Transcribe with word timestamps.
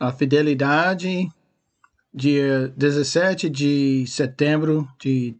a 0.00 0.10
fidelidade, 0.10 1.30
dia 2.12 2.72
17 2.74 3.50
de 3.50 4.06
setembro 4.06 4.88
de 4.98 5.36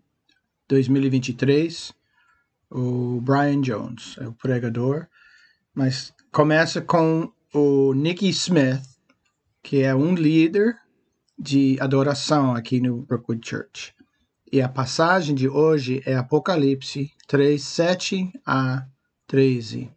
2023, 0.68 1.94
o 2.70 3.22
Brian 3.22 3.62
Jones 3.62 4.16
é 4.18 4.28
o 4.28 4.34
pregador, 4.34 5.08
mas 5.74 6.12
começa 6.30 6.82
com 6.82 7.32
o 7.54 7.94
Nicky 7.94 8.28
Smith, 8.28 8.82
que 9.62 9.82
é 9.82 9.94
um 9.94 10.14
líder 10.14 10.76
de 11.38 11.78
adoração 11.80 12.54
aqui 12.54 12.82
no 12.82 13.00
Brookwood 13.00 13.40
Church. 13.48 13.94
E 14.52 14.60
a 14.60 14.68
passagem 14.68 15.34
de 15.34 15.48
hoje 15.48 16.02
é 16.04 16.14
Apocalipse 16.14 17.10
3, 17.26 17.62
7 17.62 18.32
a 18.44 18.86
13. 19.26 19.90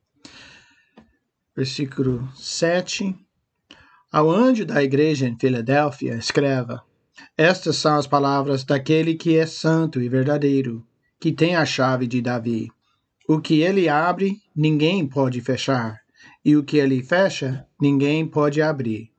Versículo 1.53 2.31
7. 2.33 3.13
Ao 4.13 4.29
anjo 4.29 4.63
da 4.63 4.83
igreja 4.83 5.27
em 5.27 5.35
Filadélfia, 5.35 6.13
escreva: 6.13 6.83
Estas 7.35 7.77
são 7.77 7.97
as 7.97 8.05
palavras 8.05 8.63
daquele 8.63 9.15
que 9.15 9.35
é 9.35 9.47
santo 9.47 9.99
e 9.99 10.07
verdadeiro, 10.07 10.85
que 11.19 11.31
tem 11.31 11.55
a 11.55 11.65
chave 11.65 12.05
de 12.05 12.21
Davi. 12.21 12.69
O 13.27 13.41
que 13.41 13.61
ele 13.61 13.89
abre, 13.89 14.37
ninguém 14.55 15.07
pode 15.07 15.41
fechar, 15.41 15.99
e 16.45 16.55
o 16.55 16.63
que 16.63 16.77
ele 16.77 17.01
fecha, 17.01 17.65
ninguém 17.81 18.23
pode 18.27 18.61
abrir. 18.61 19.09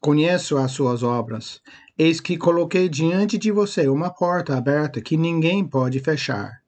Conheço 0.00 0.56
as 0.56 0.72
suas 0.72 1.02
obras. 1.02 1.60
Eis 1.98 2.18
que 2.18 2.38
coloquei 2.38 2.88
diante 2.88 3.36
de 3.36 3.52
você 3.52 3.88
uma 3.88 4.08
porta 4.08 4.56
aberta 4.56 5.02
que 5.02 5.18
ninguém 5.18 5.62
pode 5.62 6.00
fechar. 6.00 6.62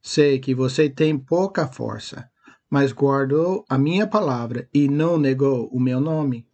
Sei 0.00 0.38
que 0.38 0.54
você 0.54 0.88
tem 0.88 1.18
pouca 1.18 1.66
força, 1.66 2.30
mas 2.70 2.92
guardou 2.92 3.64
a 3.68 3.76
minha 3.76 4.06
palavra 4.06 4.68
e 4.72 4.86
não 4.86 5.18
negou 5.18 5.68
o 5.72 5.80
meu 5.80 6.00
nome. 6.00 6.48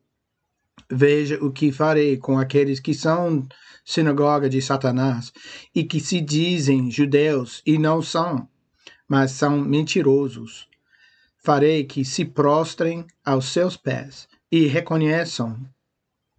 Veja 0.91 1.43
o 1.43 1.51
que 1.51 1.73
farei 1.73 2.17
com 2.17 2.39
aqueles 2.39 2.79
que 2.79 2.95
são 2.95 3.47
sinagoga 3.85 4.49
de 4.49 4.63
Satanás 4.63 5.33
e 5.75 5.85
que 5.85 6.01
se 6.01 6.21
dizem 6.21 6.91
judeus 6.91 7.63
e 7.67 7.79
não 7.79 8.01
são, 8.01 8.49
mas 9.09 9.33
são 9.33 9.61
mentirosos. 9.61 10.69
Farei 11.39 11.85
que 11.85 12.05
se 12.05 12.25
prostrem 12.25 13.07
aos 13.25 13.47
seus 13.47 13.77
pés 13.77 14.29
e 14.51 14.67
reconheçam 14.67 15.59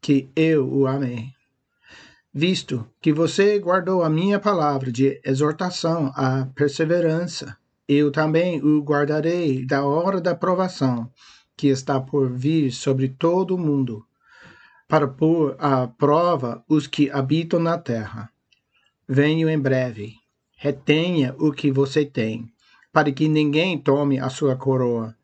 que 0.01 0.29
eu 0.35 0.67
o 0.69 0.87
amei. 0.87 1.29
Visto 2.33 2.87
que 3.01 3.11
você 3.11 3.57
guardou 3.57 4.03
a 4.03 4.09
minha 4.09 4.39
palavra 4.39 4.91
de 4.91 5.19
exortação 5.25 6.11
à 6.15 6.45
perseverança, 6.53 7.57
eu 7.87 8.11
também 8.11 8.61
o 8.61 8.81
guardarei 8.81 9.65
da 9.65 9.83
hora 9.83 10.21
da 10.21 10.35
provação 10.35 11.11
que 11.55 11.67
está 11.67 11.99
por 11.99 12.31
vir 12.31 12.71
sobre 12.71 13.07
todo 13.07 13.55
o 13.55 13.57
mundo, 13.57 14.05
para 14.87 15.07
pôr 15.07 15.55
à 15.59 15.87
prova 15.87 16.63
os 16.67 16.87
que 16.87 17.09
habitam 17.11 17.59
na 17.59 17.77
terra. 17.77 18.29
Venho 19.07 19.49
em 19.49 19.59
breve. 19.59 20.15
Retenha 20.55 21.35
o 21.37 21.51
que 21.51 21.71
você 21.71 22.03
tem, 22.03 22.51
para 22.91 23.11
que 23.11 23.27
ninguém 23.27 23.77
tome 23.77 24.17
a 24.17 24.29
sua 24.29 24.55
coroa. 24.55 25.15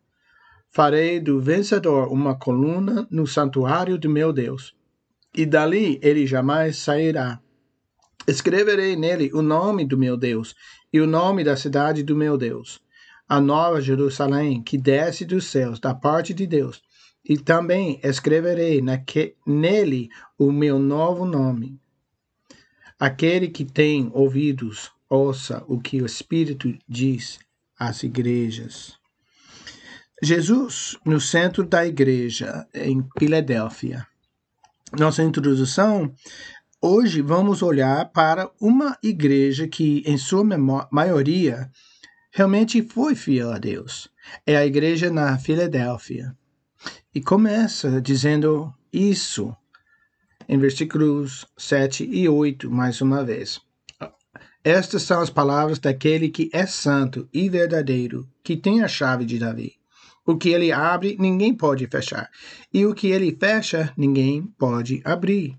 Farei 0.70 1.20
do 1.20 1.40
vencedor 1.40 2.12
uma 2.12 2.36
coluna 2.36 3.08
no 3.10 3.26
santuário 3.26 3.98
do 3.98 4.10
meu 4.10 4.32
Deus, 4.32 4.76
e 5.36 5.46
dali 5.46 6.00
ele 6.04 6.28
jamais 6.28 6.78
sairá. 6.78 7.40
Escreverei 8.28 8.96
nele 8.96 9.32
o 9.34 9.42
nome 9.42 9.86
do 9.86 9.98
meu 9.98 10.16
Deus 10.16 10.56
e 10.92 11.02
o 11.02 11.08
nome 11.08 11.44
da 11.44 11.58
cidade 11.58 12.04
do 12.04 12.16
meu 12.16 12.38
Deus, 12.38 12.80
a 13.28 13.42
nova 13.42 13.82
Jerusalém 13.82 14.62
que 14.62 14.78
desce 14.78 15.26
dos 15.26 15.46
céus 15.46 15.80
da 15.80 15.94
parte 15.94 16.34
de 16.34 16.46
Deus, 16.46 16.82
e 17.28 17.38
também 17.38 18.00
escreverei 18.04 18.82
naque, 18.82 19.36
nele 19.46 20.10
o 20.38 20.52
meu 20.52 20.78
novo 20.78 21.26
nome. 21.26 21.80
Aquele 23.00 23.48
que 23.50 23.66
tem 23.66 24.10
ouvidos, 24.14 24.92
ouça 25.10 25.64
o 25.68 25.80
que 25.80 26.02
o 26.02 26.06
Espírito 26.06 26.74
diz 26.88 27.40
às 27.78 28.04
igrejas. 28.04 28.98
Jesus 30.22 30.98
no 31.06 31.20
centro 31.20 31.66
da 31.66 31.86
igreja 31.86 32.66
em 32.74 33.06
Filadélfia. 33.18 34.08
Nossa 34.98 35.24
introdução, 35.24 36.14
hoje 36.82 37.22
vamos 37.22 37.62
olhar 37.62 38.10
para 38.12 38.50
uma 38.62 38.98
igreja 39.04 39.68
que, 39.68 40.04
em 40.06 40.18
sua 40.18 40.44
maioria, 40.92 41.70
realmente 42.32 42.82
foi 42.82 43.16
fiel 43.16 43.52
a 43.52 43.58
Deus. 43.58 44.08
É 44.46 44.56
a 44.56 44.66
igreja 44.66 45.12
na 45.12 45.38
Filadélfia. 45.38 46.34
E 47.16 47.22
começa 47.22 48.02
dizendo 48.02 48.74
isso 48.92 49.56
em 50.50 50.58
versículos 50.58 51.46
7 51.56 52.04
e 52.12 52.28
8, 52.28 52.72
mais 52.72 53.02
uma 53.02 53.24
vez. 53.24 53.62
Estas 54.64 55.04
são 55.04 55.22
as 55.22 55.30
palavras 55.30 55.78
daquele 55.78 56.30
que 56.30 56.50
é 56.52 56.66
santo 56.66 57.30
e 57.32 57.48
verdadeiro, 57.50 58.28
que 58.44 58.58
tem 58.58 58.82
a 58.82 58.88
chave 58.88 59.26
de 59.26 59.38
Davi. 59.38 59.74
O 60.26 60.38
que 60.38 60.50
ele 60.50 60.72
abre, 60.72 61.16
ninguém 61.20 61.54
pode 61.54 61.86
fechar. 61.86 62.32
E 62.74 62.84
o 62.84 62.96
que 62.96 63.08
ele 63.08 63.38
fecha, 63.40 63.94
ninguém 63.96 64.48
pode 64.58 65.00
abrir. 65.06 65.56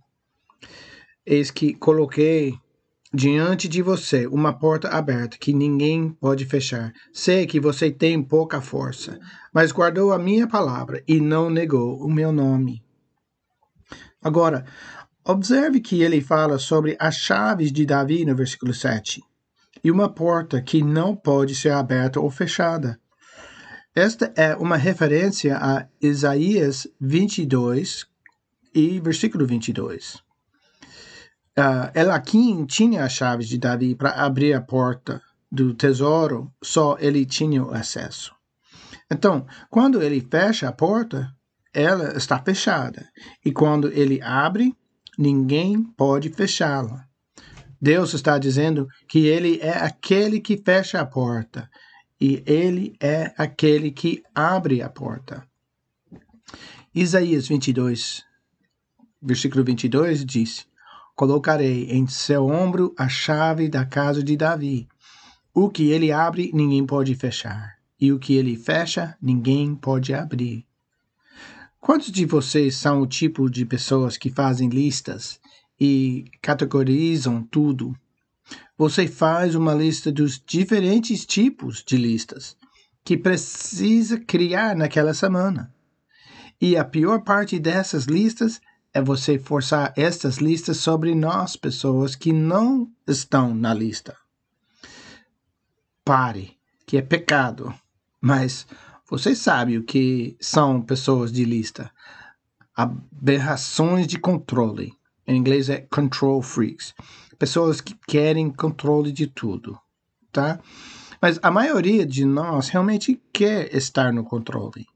Eis 1.25 1.53
que 1.53 1.73
coloquei 1.75 2.59
diante 3.15 3.69
de 3.69 3.81
você 3.81 4.27
uma 4.27 4.53
porta 4.53 4.89
aberta 4.89 5.39
que 5.39 5.53
ninguém 5.53 6.11
pode 6.11 6.45
fechar. 6.45 6.93
Sei 7.13 7.47
que 7.47 7.61
você 7.61 7.89
tem 7.89 8.21
pouca 8.21 8.61
força, 8.61 9.21
mas 9.53 9.71
guardou 9.71 10.13
a 10.13 10.19
minha 10.19 10.49
palavra 10.49 11.01
e 11.07 11.21
não 11.21 11.49
negou 11.49 12.03
o 12.05 12.11
meu 12.11 12.33
nome. 12.33 12.83
Agora, 14.21 14.65
observe 15.25 15.81
que 15.81 16.03
ele 16.03 16.21
fala 16.21 16.59
sobre 16.59 16.97
as 16.99 17.15
chaves 17.15 17.71
de 17.71 17.87
Davi 17.87 18.25
no 18.25 18.35
versículo 18.35 18.75
7 18.75 19.23
e 19.85 19.93
uma 19.93 20.09
porta 20.09 20.61
que 20.61 20.83
não 20.83 21.15
pode 21.15 21.55
ser 21.55 21.71
aberta 21.71 22.19
ou 22.19 22.31
fechada. 22.31 22.99
Esta 23.95 24.33
é 24.35 24.57
uma 24.57 24.77
referência 24.77 25.57
a 25.57 25.87
Isaías 26.03 26.89
22 27.01 28.07
e 28.75 28.99
versículo 28.99 29.47
22. 29.47 30.24
Uh, 31.57 31.61
ah, 31.61 31.93
Elaquim 31.95 32.67
tinha 32.67 33.05
as 33.05 33.13
chaves 33.13 33.49
de 33.49 33.59
Davi 33.59 33.95
para 33.95 34.11
abrir 34.11 34.55
a 34.55 34.61
porta 34.61 35.23
do 35.51 35.73
tesouro, 35.73 36.53
só 36.63 36.97
ele 36.99 37.25
tinha 37.25 37.63
o 37.63 37.73
acesso. 37.73 38.35
Então, 39.11 39.47
quando 39.71 40.03
ele 40.03 40.21
fecha 40.21 40.69
a 40.69 40.73
porta, 40.73 41.33
ela 41.73 42.17
está 42.17 42.39
fechada. 42.41 43.09
E 43.45 43.53
quando 43.53 43.89
ele 43.93 44.21
abre, 44.21 44.75
ninguém 45.17 45.83
pode 45.83 46.29
fechá-la. 46.31 47.07
Deus 47.81 48.15
está 48.15 48.39
dizendo 48.39 48.89
que 49.07 49.27
ele 49.27 49.59
é 49.61 49.77
aquele 49.77 50.41
que 50.41 50.57
fecha 50.57 51.01
a 51.01 51.07
porta 51.07 51.71
e 52.21 52.43
ele 52.47 52.97
é 53.01 53.35
aquele 53.37 53.91
que 53.91 54.23
abre 54.35 54.81
a 54.81 54.89
porta. 54.89 55.47
Isaías 56.95 57.47
22, 57.47 58.25
versículo 59.21 59.63
22 59.65 60.25
diz: 60.25 60.67
Colocarei 61.15 61.91
em 61.91 62.07
seu 62.07 62.47
ombro 62.47 62.95
a 62.99 63.09
chave 63.09 63.69
da 63.69 63.85
casa 63.85 64.23
de 64.23 64.37
Davi. 64.37 64.89
O 65.53 65.71
que 65.71 65.91
ele 65.91 66.11
abre, 66.11 66.51
ninguém 66.53 66.85
pode 66.85 67.15
fechar, 67.15 67.77
e 68.01 68.13
o 68.13 68.19
que 68.19 68.35
ele 68.35 68.57
fecha, 68.57 69.17
ninguém 69.23 69.75
pode 69.75 70.13
abrir. 70.13 70.67
Quantos 71.81 72.11
de 72.11 72.25
vocês 72.25 72.77
são 72.77 73.01
o 73.01 73.07
tipo 73.07 73.49
de 73.49 73.65
pessoas 73.65 74.17
que 74.17 74.31
fazem 74.31 74.69
listas 74.69 75.39
e 75.79 76.25
categorizam 76.41 77.43
tudo 77.43 77.95
você 78.77 79.07
faz 79.07 79.55
uma 79.55 79.73
lista 79.73 80.11
dos 80.11 80.43
diferentes 80.45 81.25
tipos 81.25 81.83
de 81.85 81.97
listas 81.97 82.57
que 83.05 83.17
precisa 83.17 84.19
criar 84.19 84.75
naquela 84.75 85.15
semana. 85.15 85.73
E 86.61 86.77
a 86.77 86.85
pior 86.85 87.23
parte 87.23 87.59
dessas 87.59 88.05
listas 88.07 88.61
é 88.95 89.03
você 89.03 89.39
forçar 89.39 89.93
estas 89.97 90.37
listas 90.37 90.77
sobre 90.79 91.15
nós, 91.15 91.57
pessoas 91.57 92.15
que 92.15 92.33
não 92.33 92.89
estão 93.07 93.55
na 93.55 93.75
lista. 93.75 94.17
Pare, 96.05 96.57
que 96.87 96.97
é 96.97 97.03
pecado. 97.03 97.75
Mas 98.21 98.67
você 99.11 99.35
sabe 99.35 99.77
o 99.77 99.85
que 99.85 100.37
são 100.41 100.81
pessoas 100.81 101.33
de 101.33 101.45
lista. 101.45 101.91
Aberrações 102.75 104.07
de 104.07 104.19
controle. 104.19 104.95
Em 105.27 105.37
inglês 105.37 105.69
é 105.69 105.81
control 105.81 106.41
freaks 106.41 106.95
pessoas 107.35 107.81
que 107.81 107.95
querem 108.07 108.51
controle 108.51 109.13
de 109.13 109.27
tudo, 109.27 109.79
tá? 110.33 110.61
Mas 111.21 111.39
a 111.43 111.51
maioria 111.51 112.07
de 112.07 112.25
nós 112.25 112.69
realmente 112.69 113.21
quer 113.33 113.75
estar 113.75 114.13
no 114.13 114.25
controle. 114.25 114.87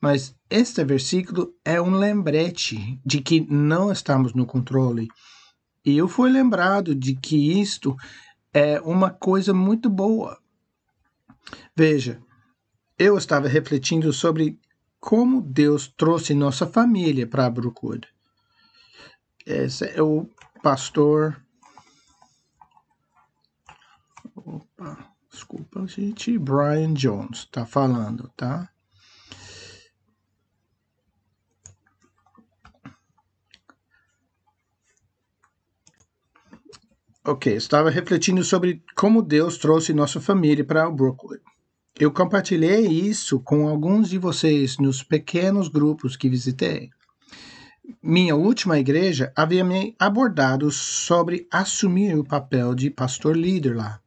Mas 0.00 0.34
este 0.48 0.82
versículo 0.84 1.54
é 1.64 1.80
um 1.80 1.90
lembrete 1.90 2.98
de 3.04 3.20
que 3.20 3.40
não 3.52 3.92
estamos 3.92 4.32
no 4.32 4.46
controle. 4.46 5.08
E 5.84 5.96
eu 5.96 6.08
fui 6.08 6.30
lembrado 6.30 6.94
de 6.94 7.14
que 7.14 7.60
isto 7.60 7.96
é 8.52 8.80
uma 8.80 9.10
coisa 9.10 9.52
muito 9.52 9.90
boa. 9.90 10.38
Veja, 11.76 12.20
eu 12.98 13.16
estava 13.16 13.48
refletindo 13.48 14.12
sobre 14.12 14.58
como 14.98 15.40
Deus 15.40 15.88
trouxe 15.88 16.34
nossa 16.34 16.66
família 16.66 17.26
para 17.26 17.50
Brookwood. 17.50 18.06
Esse 19.46 19.86
é 19.86 20.02
o 20.02 20.28
pastor. 20.62 21.42
Opa, 24.34 25.12
desculpa, 25.30 25.86
gente. 25.86 26.38
Brian 26.38 26.92
Jones 26.92 27.40
está 27.40 27.64
falando, 27.64 28.30
tá? 28.36 28.70
Ok, 37.30 37.54
estava 37.54 37.90
refletindo 37.90 38.42
sobre 38.42 38.82
como 38.96 39.22
Deus 39.22 39.56
trouxe 39.56 39.92
nossa 39.92 40.20
família 40.20 40.64
para 40.64 40.90
Brookwood. 40.90 41.40
Eu 41.96 42.10
compartilhei 42.10 42.88
isso 42.88 43.38
com 43.38 43.68
alguns 43.68 44.10
de 44.10 44.18
vocês 44.18 44.78
nos 44.78 45.04
pequenos 45.04 45.68
grupos 45.68 46.16
que 46.16 46.28
visitei. 46.28 46.90
Minha 48.02 48.34
última 48.34 48.80
igreja 48.80 49.32
havia 49.36 49.62
me 49.62 49.94
abordado 49.96 50.72
sobre 50.72 51.46
assumir 51.52 52.18
o 52.18 52.24
papel 52.24 52.74
de 52.74 52.90
pastor 52.90 53.36
líder 53.36 53.76
lá. 53.76 54.00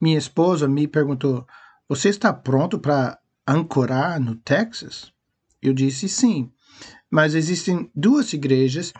Minha 0.00 0.18
esposa 0.18 0.68
me 0.68 0.86
perguntou: 0.86 1.44
Você 1.88 2.08
está 2.08 2.32
pronto 2.32 2.78
para 2.78 3.18
ancorar 3.44 4.20
no 4.20 4.36
Texas? 4.36 5.12
Eu 5.60 5.74
disse 5.74 6.08
sim, 6.08 6.52
mas 7.10 7.34
existem 7.34 7.90
duas 7.92 8.32
igrejas 8.32 8.92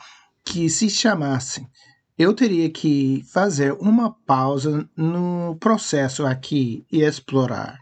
que 0.45 0.69
se 0.69 0.91
chamassem 0.91 1.71
eu 2.17 2.33
teria 2.33 2.71
que 2.71 3.25
fazer 3.27 3.73
uma 3.73 4.13
pausa 4.25 4.89
no 4.97 5.57
processo 5.57 6.25
aqui 6.25 6.87
e 6.91 7.03
explorar. 7.03 7.79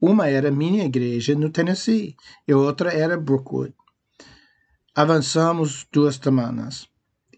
Uma 0.00 0.28
era 0.28 0.50
minha 0.50 0.84
igreja 0.84 1.34
no 1.34 1.50
Tennessee 1.50 2.14
e 2.46 2.54
outra 2.54 2.92
era 2.92 3.16
Brookwood. 3.16 3.74
Avançamos 4.94 5.86
duas 5.92 6.16
semanas 6.16 6.86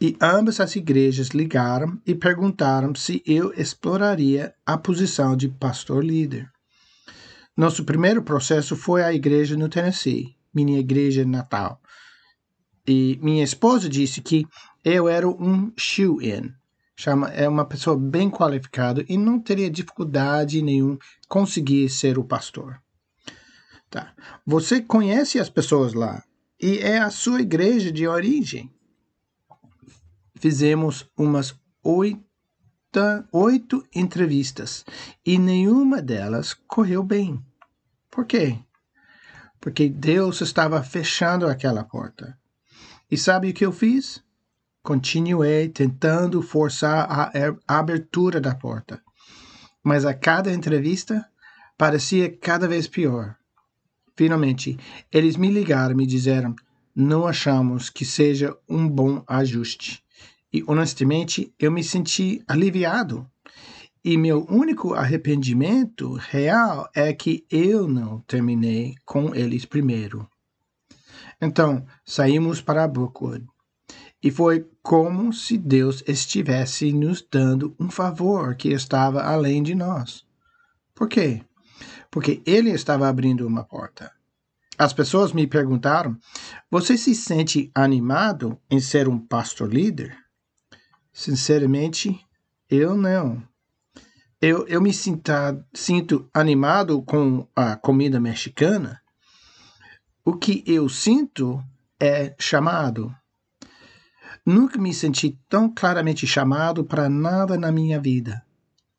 e 0.01 0.17
ambas 0.21 0.61
as 0.61 0.77
igrejas 0.77 1.29
ligaram 1.29 2.01
e 2.07 2.15
perguntaram 2.15 2.95
se 2.95 3.23
eu 3.27 3.53
exploraria 3.55 4.55
a 4.67 4.77
posição 4.77 5.37
de 5.37 5.49
pastor 5.49 6.05
líder. 6.05 6.51
Nosso 7.57 7.85
primeiro 7.85 8.23
processo 8.23 8.77
foi 8.77 9.03
a 9.03 9.13
igreja 9.13 9.57
no 9.57 9.69
Tennessee, 9.69 10.37
minha 10.53 10.79
igreja 10.79 11.25
natal. 11.25 11.81
E 12.87 13.19
minha 13.23 13.45
esposa 13.45 13.89
disse 13.89 14.21
que 14.21 14.47
eu 14.85 15.09
era 15.09 15.27
um 15.27 15.73
shoe-in, 15.77 16.53
chama 16.95 17.29
é 17.29 17.49
uma 17.49 17.65
pessoa 17.65 17.99
bem 17.99 18.31
qualificada 18.31 19.05
e 19.09 19.17
não 19.17 19.41
teria 19.41 19.71
dificuldade 19.71 20.61
nenhum 20.61 20.99
conseguir 21.29 21.89
ser 21.89 22.19
o 22.19 22.25
pastor. 22.25 22.81
Tá. 23.91 24.13
Você 24.45 24.83
conhece 24.83 25.39
as 25.39 25.49
pessoas 25.49 25.95
lá 25.95 26.23
e 26.61 26.79
é 26.79 26.99
a 26.99 27.11
sua 27.11 27.41
igreja 27.41 27.93
de 27.93 28.07
origem. 28.07 28.71
Fizemos 30.35 31.09
umas 31.17 31.55
oito, 31.83 32.21
oito 33.33 33.87
entrevistas 33.95 34.85
e 35.25 35.39
nenhuma 35.39 36.03
delas 36.03 36.53
correu 36.53 37.03
bem. 37.03 37.41
Por 38.11 38.27
quê? 38.27 38.59
Porque 39.61 39.89
Deus 39.89 40.41
estava 40.41 40.83
fechando 40.83 41.47
aquela 41.47 41.85
porta. 41.85 42.39
E 43.11 43.17
sabe 43.17 43.51
o 43.51 43.55
que 43.55 43.65
eu 43.65 43.73
fiz? 43.73 44.24
Continuei 44.85 45.71
tentando 45.71 46.43
forçar 46.43 47.09
a 47.67 47.79
abertura 47.79 48.39
da 48.39 48.55
porta, 48.55 49.01
mas 49.83 50.05
a 50.05 50.13
cada 50.13 50.53
entrevista 50.53 51.25
parecia 51.79 52.31
cada 52.31 52.69
vez 52.69 52.87
pior. 52.87 53.35
Finalmente, 54.15 54.79
eles 55.11 55.39
me 55.39 55.49
ligaram 55.49 55.93
e 55.93 55.97
me 55.97 56.07
disseram: 56.07 56.55
não 56.95 57.27
achamos 57.27 57.89
que 57.89 58.05
seja 58.05 58.55
um 58.69 58.87
bom 58.87 59.25
ajuste. 59.27 60.05
E 60.53 60.63
honestamente, 60.67 61.51
eu 61.59 61.73
me 61.73 61.83
senti 61.83 62.45
aliviado. 62.47 63.27
E 64.05 64.19
meu 64.19 64.45
único 64.51 64.93
arrependimento 64.93 66.13
real 66.13 66.91
é 66.95 67.11
que 67.15 67.47
eu 67.51 67.89
não 67.89 68.21
terminei 68.27 68.97
com 69.07 69.35
eles 69.35 69.65
primeiro. 69.65 70.29
Então, 71.41 71.87
saímos 72.05 72.61
para 72.61 72.87
Brookwood. 72.87 73.47
E 74.25 74.31
foi 74.31 74.67
como 74.83 75.35
se 75.35 75.59
Deus 75.59 76.03
estivesse 76.09 76.95
nos 76.95 77.21
dando 77.21 77.77
um 77.79 77.91
favor 77.91 78.55
que 78.55 78.71
estava 78.71 79.23
além 79.23 79.63
de 79.63 79.75
nós. 79.75 80.25
Por 80.95 81.11
quê? 81.11 81.45
Porque 82.11 82.41
Ele 82.47 82.71
estava 82.71 83.07
abrindo 83.07 83.47
uma 83.47 83.63
porta. 83.65 84.11
As 84.79 84.95
pessoas 84.95 85.35
me 85.35 85.47
perguntaram: 85.47 86.17
Você 86.71 86.97
se 86.97 87.15
sente 87.15 87.71
animado 87.75 88.59
em 88.71 88.81
ser 88.81 89.11
um 89.11 89.19
pastor 89.19 89.71
líder? 89.71 90.17
Sinceramente, 91.13 92.19
eu 92.71 92.97
não. 92.97 93.47
Eu, 94.41 94.67
eu 94.69 94.81
me 94.81 94.95
sinta, 94.95 95.63
sinto 95.75 96.31
animado 96.33 97.03
com 97.03 97.47
a 97.55 97.77
comida 97.77 98.19
mexicana. 98.19 99.03
O 100.25 100.35
que 100.35 100.65
eu 100.67 100.89
sinto 100.89 101.63
é 102.01 102.35
chamado. 102.39 103.15
Nunca 104.47 104.79
me 104.79 104.93
senti 104.93 105.39
tão 105.49 105.73
claramente 105.73 106.27
chamado 106.27 106.85
para 106.85 107.09
nada 107.09 107.57
na 107.57 107.73
minha 107.73 107.99
vida, 107.99 108.45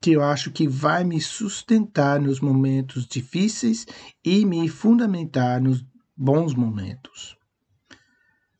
que 0.02 0.14
eu 0.14 0.24
acho 0.24 0.52
que 0.52 0.68
vai 0.68 1.04
me 1.04 1.22
sustentar 1.22 2.20
nos 2.20 2.40
momentos 2.40 3.06
difíceis 3.06 3.86
e 4.24 4.44
me 4.44 4.68
fundamentar 4.68 5.62
nos 5.62 5.86
bons 6.18 6.56
momentos. 6.56 7.38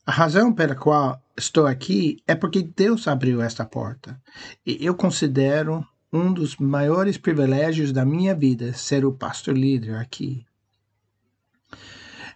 A 0.04 0.12
razão 0.12 0.52
pela 0.52 0.76
qual 0.76 1.20
estou 1.36 1.66
aqui 1.66 2.22
é 2.24 2.36
porque 2.36 2.62
Deus 2.62 3.08
abriu 3.08 3.42
esta 3.42 3.64
porta, 3.64 4.22
e 4.64 4.78
eu 4.80 4.94
considero 4.94 5.84
um 6.12 6.32
dos 6.32 6.56
maiores 6.56 7.18
privilégios 7.18 7.90
da 7.90 8.04
minha 8.04 8.32
vida 8.32 8.72
ser 8.72 9.04
o 9.04 9.12
pastor 9.12 9.56
líder 9.56 9.96
aqui. 9.96 10.46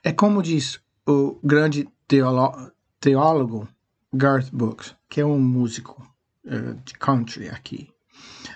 É 0.03 0.13
como 0.13 0.43
diz 0.43 0.81
o 1.07 1.39
grande 1.45 1.89
teólogo 2.09 3.69
Garth 4.13 4.51
Brooks, 4.53 4.97
que 5.09 5.21
é 5.21 5.25
um 5.25 5.39
músico 5.39 6.03
uh, 6.45 6.75
de 6.85 6.95
country 6.95 7.49
aqui. 7.49 7.89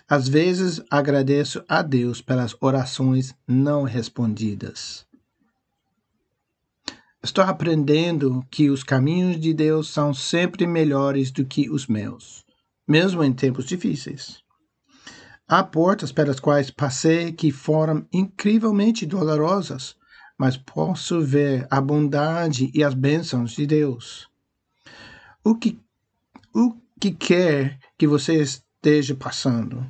Às 0.08 0.26
vezes 0.26 0.82
agradeço 0.90 1.64
a 1.68 1.80
Deus 1.80 2.20
pelas 2.20 2.56
orações 2.60 3.32
não 3.46 3.84
respondidas. 3.84 5.06
Estou 7.22 7.44
aprendendo 7.44 8.44
que 8.50 8.68
os 8.68 8.82
caminhos 8.82 9.40
de 9.40 9.54
Deus 9.54 9.88
são 9.88 10.12
sempre 10.12 10.66
melhores 10.66 11.30
do 11.30 11.44
que 11.44 11.70
os 11.70 11.86
meus, 11.86 12.44
mesmo 12.86 13.22
em 13.22 13.32
tempos 13.32 13.64
difíceis. 13.64 14.42
Há 15.46 15.62
portas 15.62 16.10
pelas 16.10 16.40
quais 16.40 16.68
passei 16.68 17.32
que 17.32 17.52
foram 17.52 18.04
incrivelmente 18.12 19.06
dolorosas, 19.06 19.94
mas 20.36 20.56
posso 20.56 21.20
ver 21.20 21.64
a 21.70 21.80
bondade 21.80 22.72
e 22.74 22.82
as 22.82 22.92
bênçãos 22.92 23.52
de 23.52 23.66
Deus 23.66 24.28
o 25.44 25.54
que, 25.54 25.78
o 26.54 26.74
que 26.98 27.12
quer 27.12 27.78
que 27.98 28.06
você 28.06 28.40
esteja 28.40 29.14
passando, 29.14 29.86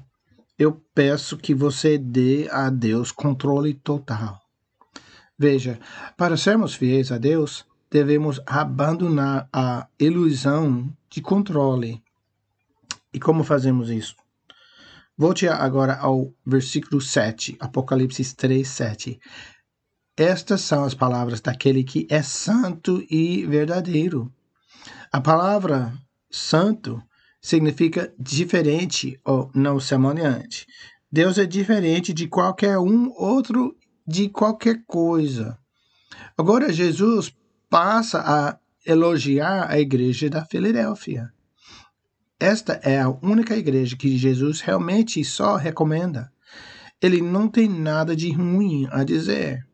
eu 0.59 0.73
peço 0.93 1.39
que 1.39 1.55
você 1.55 1.97
dê 1.97 2.49
a 2.51 2.69
Deus 2.69 3.13
controle 3.13 3.73
total. 3.73 4.41
Veja, 5.39 5.79
para 6.17 6.37
sermos 6.37 6.75
fiéis 6.75 7.13
a 7.13 7.19
Deus, 7.19 7.65
devemos 7.89 8.41
abandonar 8.47 9.49
a 9.53 9.87
ilusão 9.99 10.93
de 11.09 11.23
controle. 11.23 12.03
E 13.13 13.21
como 13.21 13.45
fazemos 13.45 13.91
isso? 13.91 14.17
Volte 15.17 15.47
agora 15.47 15.97
ao 15.97 16.33
versículo 16.45 17.01
7, 17.01 17.57
Apocalipse 17.61 18.35
3, 18.35 18.67
7. 18.67 19.21
Estas 20.17 20.63
são 20.63 20.83
as 20.83 20.95
palavras 20.95 21.41
daquele 21.41 21.85
que 21.85 22.09
é 22.11 22.23
santo 22.23 23.05
e 23.09 23.47
verdadeiro 23.47 24.33
a 25.15 25.21
palavra 25.21 25.97
santo 26.29 27.01
significa 27.41 28.13
diferente 28.19 29.17
ou 29.25 29.49
não 29.55 29.79
semelhante. 29.79 30.67
Deus 31.09 31.39
é 31.39 31.47
diferente 31.47 32.13
de 32.13 32.27
qualquer 32.27 32.81
um 32.81 33.13
outro, 33.17 33.77
de 34.05 34.29
qualquer 34.29 34.83
coisa. 34.85 35.57
Agora, 36.37 36.73
Jesus 36.73 37.33
passa 37.71 38.25
a 38.27 38.59
elogiar 38.85 39.71
a 39.71 39.79
igreja 39.79 40.29
da 40.29 40.45
Filadélfia. 40.45 41.33
Esta 42.41 42.81
é 42.83 43.01
a 43.01 43.09
única 43.09 43.57
igreja 43.57 43.97
que 43.97 44.19
Jesus 44.19 44.63
realmente 44.63 45.25
só 45.25 45.55
recomenda. 45.55 46.29
Ele 47.01 47.23
não 47.23 47.47
tem 47.47 47.69
nada 47.69 48.17
de 48.17 48.33
ruim 48.33 48.89
a 48.91 49.05
dizer. 49.05 49.65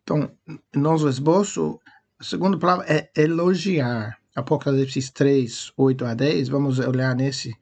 Então, 0.00 0.30
nosso 0.72 1.08
esboço 1.08 1.80
a 2.22 2.24
segunda 2.24 2.56
palavra 2.56 2.86
é 2.88 3.10
elogiar. 3.20 4.16
Apocalipse 4.36 5.12
3, 5.12 5.72
8 5.76 6.04
a 6.04 6.14
10. 6.14 6.48
Vamos 6.50 6.78
olhar 6.78 7.16
nesse 7.16 7.52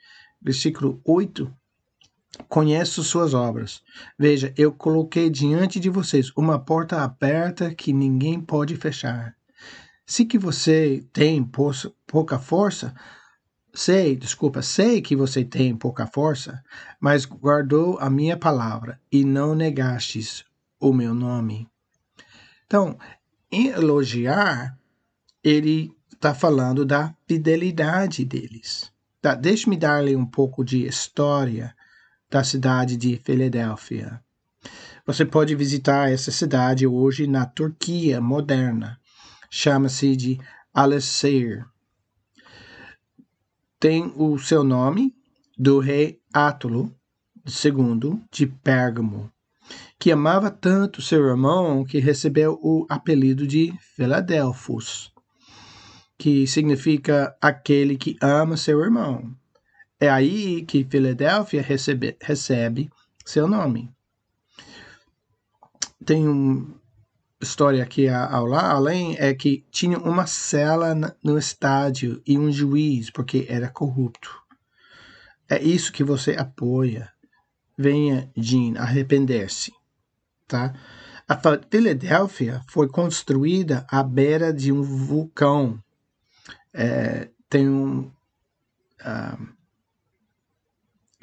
versículo 0.40 1.00
8. 1.02 1.50
conheço 2.46 3.02
suas 3.02 3.32
obras. 3.32 3.82
Veja, 4.18 4.52
eu 4.58 4.70
coloquei 4.70 5.30
diante 5.30 5.80
de 5.80 5.88
vocês 5.88 6.30
uma 6.36 6.58
porta 6.58 7.00
aberta 7.00 7.74
que 7.74 7.90
ninguém 7.90 8.38
pode 8.38 8.76
fechar. 8.76 9.34
Se 10.04 10.26
que 10.26 10.36
você 10.36 11.08
tem 11.10 11.42
pouca 12.06 12.38
força, 12.38 12.94
sei, 13.72 14.14
desculpa, 14.14 14.60
sei 14.60 15.00
que 15.00 15.16
você 15.16 15.42
tem 15.42 15.74
pouca 15.74 16.06
força, 16.06 16.62
mas 17.00 17.24
guardou 17.24 17.98
a 17.98 18.10
minha 18.10 18.36
palavra 18.36 19.00
e 19.10 19.24
não 19.24 19.54
negastes 19.54 20.44
o 20.78 20.92
meu 20.92 21.14
nome. 21.14 21.66
Então, 22.66 22.96
elogiar, 23.50 24.78
ele 25.42 25.92
está 26.12 26.34
falando 26.34 26.84
da 26.84 27.14
fidelidade 27.26 28.24
deles. 28.24 28.92
Tá, 29.20 29.34
Deixe-me 29.34 29.76
dar-lhe 29.76 30.14
um 30.14 30.26
pouco 30.26 30.64
de 30.64 30.86
história 30.86 31.74
da 32.30 32.44
cidade 32.44 32.96
de 32.96 33.16
Filadélfia. 33.16 34.22
Você 35.06 35.24
pode 35.24 35.54
visitar 35.54 36.10
essa 36.10 36.30
cidade 36.30 36.86
hoje 36.86 37.26
na 37.26 37.44
Turquia 37.44 38.20
moderna. 38.20 39.00
Chama-se 39.50 40.14
de 40.14 40.38
Alessir. 40.72 41.66
Tem 43.80 44.12
o 44.14 44.38
seu 44.38 44.62
nome 44.62 45.14
do 45.58 45.80
rei 45.80 46.20
Átulo 46.32 46.94
II 47.46 48.22
de 48.30 48.46
Pérgamo, 48.46 49.32
que 49.98 50.10
amava 50.10 50.50
tanto 50.50 51.02
seu 51.02 51.24
irmão 51.26 51.84
que 51.84 51.98
recebeu 51.98 52.58
o 52.62 52.86
apelido 52.88 53.46
de 53.46 53.72
Filadelfos, 53.94 55.12
que 56.18 56.46
significa 56.46 57.36
aquele 57.40 57.96
que 57.96 58.16
ama 58.20 58.56
seu 58.56 58.80
irmão. 58.80 59.34
É 59.98 60.08
aí 60.08 60.64
que 60.64 60.84
Filadélfia 60.84 61.60
recebe, 61.60 62.16
recebe 62.20 62.90
seu 63.24 63.46
nome. 63.46 63.90
Tem 66.04 66.26
uma 66.26 66.74
história 67.40 67.82
aqui 67.82 68.08
ao 68.08 68.46
lá, 68.46 68.70
além, 68.70 69.16
é 69.18 69.34
que 69.34 69.64
tinha 69.70 69.98
uma 69.98 70.26
cela 70.26 70.94
no 71.22 71.38
estádio 71.38 72.22
e 72.26 72.38
um 72.38 72.50
juiz, 72.50 73.10
porque 73.10 73.46
era 73.48 73.68
corrupto. 73.68 74.30
É 75.48 75.60
isso 75.62 75.92
que 75.92 76.04
você 76.04 76.32
apoia. 76.32 77.10
Venha, 77.80 78.30
Jean, 78.36 78.74
arrepender-se. 78.76 79.72
Tá? 80.46 80.74
A 81.26 81.34
Filadélfia 81.70 82.60
foi 82.68 82.88
construída 82.88 83.86
à 83.88 84.02
beira 84.02 84.52
de 84.52 84.70
um 84.70 84.82
vulcão. 84.82 85.82
É, 86.74 87.30
tem 87.48 87.70
um. 87.70 88.10
Uh, 89.00 89.48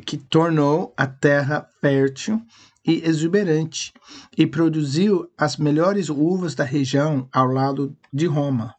que 0.03 0.17
tornou 0.17 0.95
a 0.97 1.05
terra 1.05 1.69
fértil 1.79 2.41
e 2.83 3.07
exuberante 3.07 3.93
e 4.35 4.47
produziu 4.47 5.29
as 5.37 5.57
melhores 5.57 6.09
uvas 6.09 6.55
da 6.55 6.63
região 6.63 7.29
ao 7.31 7.45
lado 7.45 7.95
de 8.11 8.25
Roma. 8.25 8.73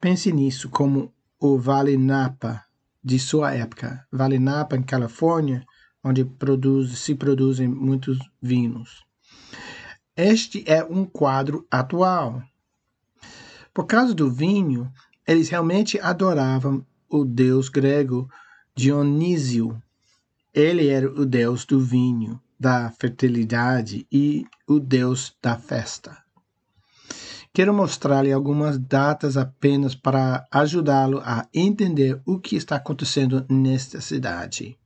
Pense 0.00 0.32
nisso 0.32 0.70
como 0.70 1.12
o 1.38 1.58
Vale 1.58 1.98
Napa 1.98 2.64
de 3.04 3.18
sua 3.18 3.52
época. 3.52 4.06
Vale 4.10 4.38
Napa, 4.38 4.76
em 4.76 4.82
Califórnia, 4.82 5.66
onde 6.04 6.24
produz, 6.24 6.98
se 6.98 7.14
produzem 7.14 7.68
muitos 7.68 8.18
vinhos. 8.40 9.04
Este 10.16 10.64
é 10.66 10.84
um 10.84 11.04
quadro 11.04 11.66
atual. 11.70 12.42
Por 13.72 13.86
causa 13.86 14.12
do 14.12 14.30
vinho, 14.30 14.92
eles 15.26 15.48
realmente 15.48 15.98
adoravam 16.00 16.84
o 17.08 17.24
deus 17.24 17.68
grego 17.68 18.28
Dionísio, 18.74 19.80
ele 20.52 20.88
era 20.88 21.10
o 21.10 21.24
deus 21.26 21.64
do 21.64 21.78
vinho, 21.78 22.40
da 22.58 22.90
fertilidade 22.90 24.06
e 24.10 24.46
o 24.66 24.78
deus 24.80 25.34
da 25.42 25.56
festa. 25.56 26.16
Quero 27.54 27.74
mostrar-lhe 27.74 28.32
algumas 28.32 28.78
datas 28.78 29.36
apenas 29.36 29.94
para 29.94 30.46
ajudá-lo 30.50 31.20
a 31.24 31.46
entender 31.52 32.20
o 32.24 32.38
que 32.38 32.56
está 32.56 32.76
acontecendo 32.76 33.44
nesta 33.48 34.00
cidade. 34.00 34.78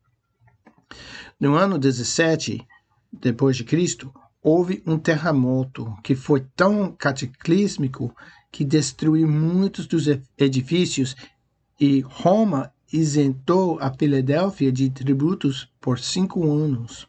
No 1.38 1.54
ano 1.54 1.78
17 1.78 2.66
depois 3.12 3.56
de 3.56 3.64
Cristo, 3.64 4.12
houve 4.42 4.82
um 4.86 4.98
terremoto 4.98 5.92
que 6.02 6.14
foi 6.14 6.46
tão 6.54 6.92
cataclísmico 6.92 8.14
que 8.50 8.64
destruiu 8.64 9.28
muitos 9.28 9.86
dos 9.86 10.06
edifícios 10.38 11.16
e 11.80 12.00
Roma 12.00 12.72
isentou 12.92 13.78
a 13.80 13.92
Filadélfia 13.92 14.70
de 14.70 14.88
tributos 14.88 15.68
por 15.80 15.98
cinco 15.98 16.50
anos. 16.50 17.08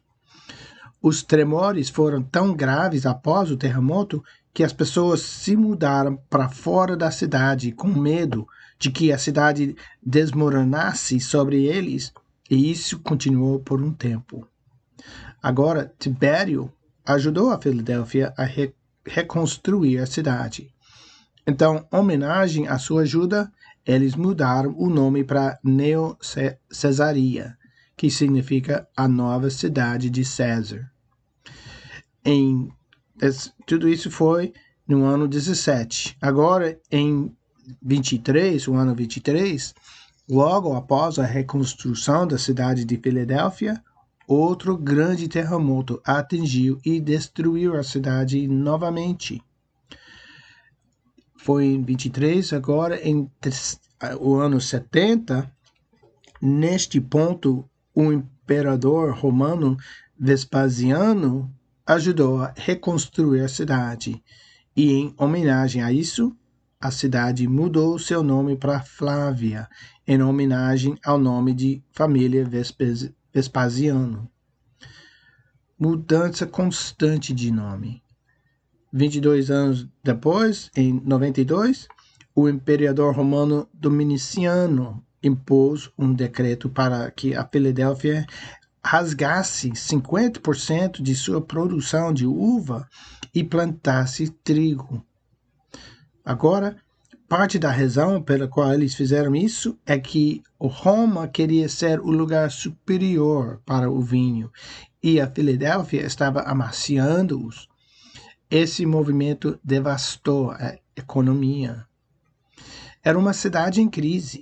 Os 1.01 1.21
tremores 1.21 1.89
foram 1.89 2.23
tão 2.23 2.53
graves 2.53 3.05
após 3.05 3.51
o 3.51 3.57
terremoto 3.57 4.23
que 4.53 4.63
as 4.63 4.73
pessoas 4.73 5.21
se 5.21 5.55
mudaram 5.55 6.17
para 6.29 6.49
fora 6.49 6.97
da 6.97 7.11
cidade 7.11 7.71
com 7.71 7.87
medo 7.87 8.47
de 8.79 8.89
que 8.91 9.11
a 9.11 9.17
cidade 9.17 9.75
desmoronasse 10.03 11.19
sobre 11.19 11.65
eles, 11.65 12.11
e 12.49 12.71
isso 12.71 12.99
continuou 12.99 13.59
por 13.59 13.81
um 13.81 13.93
tempo. 13.93 14.47
Agora, 15.41 15.93
Tibério 15.99 16.71
ajudou 17.05 17.51
a 17.51 17.61
Filadélfia 17.61 18.33
a 18.37 18.43
re 18.43 18.73
reconstruir 19.05 19.99
a 19.99 20.05
cidade. 20.05 20.69
Então, 21.47 21.87
homenagem 21.89 22.67
à 22.67 22.77
sua 22.77 23.03
ajuda, 23.03 23.49
eles 23.85 24.15
mudaram 24.15 24.75
o 24.77 24.89
nome 24.89 25.23
para 25.23 25.57
Neo 25.63 26.17
Cesaria, 26.69 27.57
que 27.95 28.11
significa 28.11 28.85
a 28.97 29.07
nova 29.07 29.49
cidade 29.49 30.09
de 30.09 30.25
César. 30.25 30.91
Em, 32.25 32.69
tudo 33.65 33.87
isso 33.87 34.11
foi 34.11 34.51
no 34.85 35.05
ano 35.05 35.25
17. 35.25 36.17
Agora, 36.19 36.77
em 36.91 37.33
23, 37.81 38.67
o 38.67 38.75
ano 38.75 38.93
23, 38.93 39.73
logo 40.29 40.73
após 40.75 41.19
a 41.19 41.25
reconstrução 41.25 42.27
da 42.27 42.37
cidade 42.37 42.85
de 42.85 42.97
Filadélfia, 42.97 43.81
outro 44.27 44.77
grande 44.77 45.27
terremoto 45.27 46.01
atingiu 46.03 46.79
e 46.85 46.99
destruiu 46.99 47.75
a 47.75 47.83
cidade 47.83 48.47
novamente 48.47 49.41
foi 51.47 51.63
em 51.63 51.81
23, 51.81 52.51
agora 52.51 52.99
em 53.07 53.31
o 54.19 54.35
ano 54.35 54.59
70, 54.59 55.49
neste 56.41 56.99
ponto, 56.99 57.63
o 57.95 58.11
imperador 58.11 59.17
romano 59.17 59.77
Vespasiano 60.19 61.49
ajudou 61.85 62.41
a 62.41 62.53
reconstruir 62.53 63.39
a 63.39 63.47
cidade. 63.47 64.21
E 64.75 64.91
em 64.91 65.13
homenagem 65.17 65.81
a 65.81 65.89
isso, 65.89 66.35
a 66.81 66.91
cidade 66.91 67.47
mudou 67.47 67.97
seu 67.97 68.21
nome 68.21 68.57
para 68.57 68.81
Flávia, 68.81 69.69
em 70.07 70.21
homenagem 70.21 70.97
ao 71.03 71.17
nome 71.19 71.53
de 71.53 71.83
família 71.91 72.47
Vespasiano. 73.33 74.29
Mudança 75.77 76.47
constante 76.47 77.33
de 77.33 77.51
nome. 77.51 78.01
22 78.93 79.51
anos 79.51 79.87
depois, 80.03 80.71
em 80.75 81.01
92, 81.01 81.87
o 82.33 82.47
imperador 82.47 83.13
romano 83.13 83.67
Dominiciano 83.73 85.03
impôs 85.21 85.91
um 85.97 86.13
decreto 86.13 86.69
para 86.69 87.11
que 87.11 87.35
a 87.35 87.45
Filadélfia 87.45 88.25
rasgasse 88.83 89.71
50% 89.71 91.01
de 91.01 91.13
sua 91.13 91.41
produção 91.41 92.13
de 92.13 92.25
uva 92.25 92.87
e 93.33 93.43
plantasse 93.43 94.29
trigo. 94.29 95.03
Agora, 96.23 96.77
parte 97.27 97.59
da 97.59 97.71
razão 97.71 98.21
pela 98.21 98.47
qual 98.47 98.73
eles 98.73 98.95
fizeram 98.95 99.35
isso 99.35 99.77
é 99.85 99.99
que 99.99 100.41
Roma 100.59 101.27
queria 101.27 101.67
ser 101.67 101.99
o 101.99 102.09
lugar 102.11 102.51
superior 102.51 103.61
para 103.65 103.91
o 103.91 104.01
vinho 104.01 104.51
e 105.03 105.19
a 105.19 105.29
Filadélfia 105.29 106.05
estava 106.05 106.41
amaciando-os 106.41 107.67
esse 108.49 108.85
movimento 108.85 109.59
devastou 109.61 110.51
a 110.51 110.77
economia. 110.95 111.85
Era 113.03 113.19
uma 113.19 113.33
cidade 113.33 113.81
em 113.81 113.89
crise. 113.89 114.41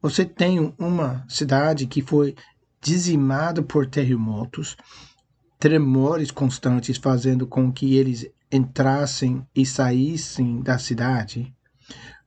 Você 0.00 0.24
tem 0.24 0.72
uma 0.78 1.24
cidade 1.28 1.86
que 1.86 2.02
foi 2.02 2.36
dizimada 2.80 3.62
por 3.62 3.86
terremotos, 3.86 4.76
tremores 5.58 6.30
constantes 6.30 6.98
fazendo 6.98 7.48
com 7.48 7.72
que 7.72 7.96
eles 7.96 8.30
entrassem 8.50 9.44
e 9.52 9.66
saíssem 9.66 10.60
da 10.60 10.78
cidade, 10.78 11.52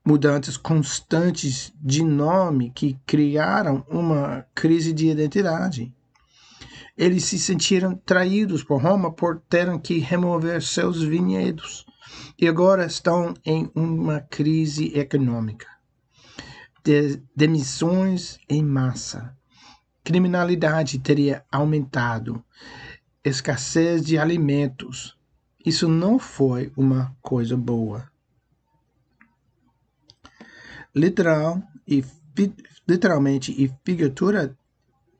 mudanças 0.05 0.57
constantes 0.57 1.73
de 1.81 2.03
nome 2.03 2.71
que 2.71 2.97
criaram 3.05 3.85
uma 3.87 4.45
crise 4.55 4.93
de 4.93 5.07
identidade. 5.07 5.93
Eles 6.97 7.25
se 7.25 7.39
sentiram 7.39 7.95
traídos 7.95 8.63
por 8.63 8.81
Roma 8.81 9.11
por 9.11 9.39
terem 9.49 9.79
que 9.79 9.99
remover 9.99 10.61
seus 10.61 11.01
vinhedos 11.01 11.85
e 12.37 12.47
agora 12.47 12.85
estão 12.85 13.33
em 13.45 13.69
uma 13.75 14.19
crise 14.19 14.97
econômica. 14.97 15.67
De, 16.83 17.21
demissões 17.35 18.39
em 18.49 18.63
massa. 18.63 19.35
criminalidade 20.03 20.97
teria 20.99 21.45
aumentado, 21.51 22.43
escassez 23.23 24.03
de 24.03 24.17
alimentos. 24.17 25.17
Isso 25.63 25.87
não 25.87 26.17
foi 26.17 26.71
uma 26.75 27.15
coisa 27.21 27.55
boa. 27.55 28.09
Literal 30.99 31.63
e 31.87 32.03
literalmente 32.85 33.51
e 33.51 33.71
figura, 33.85 34.53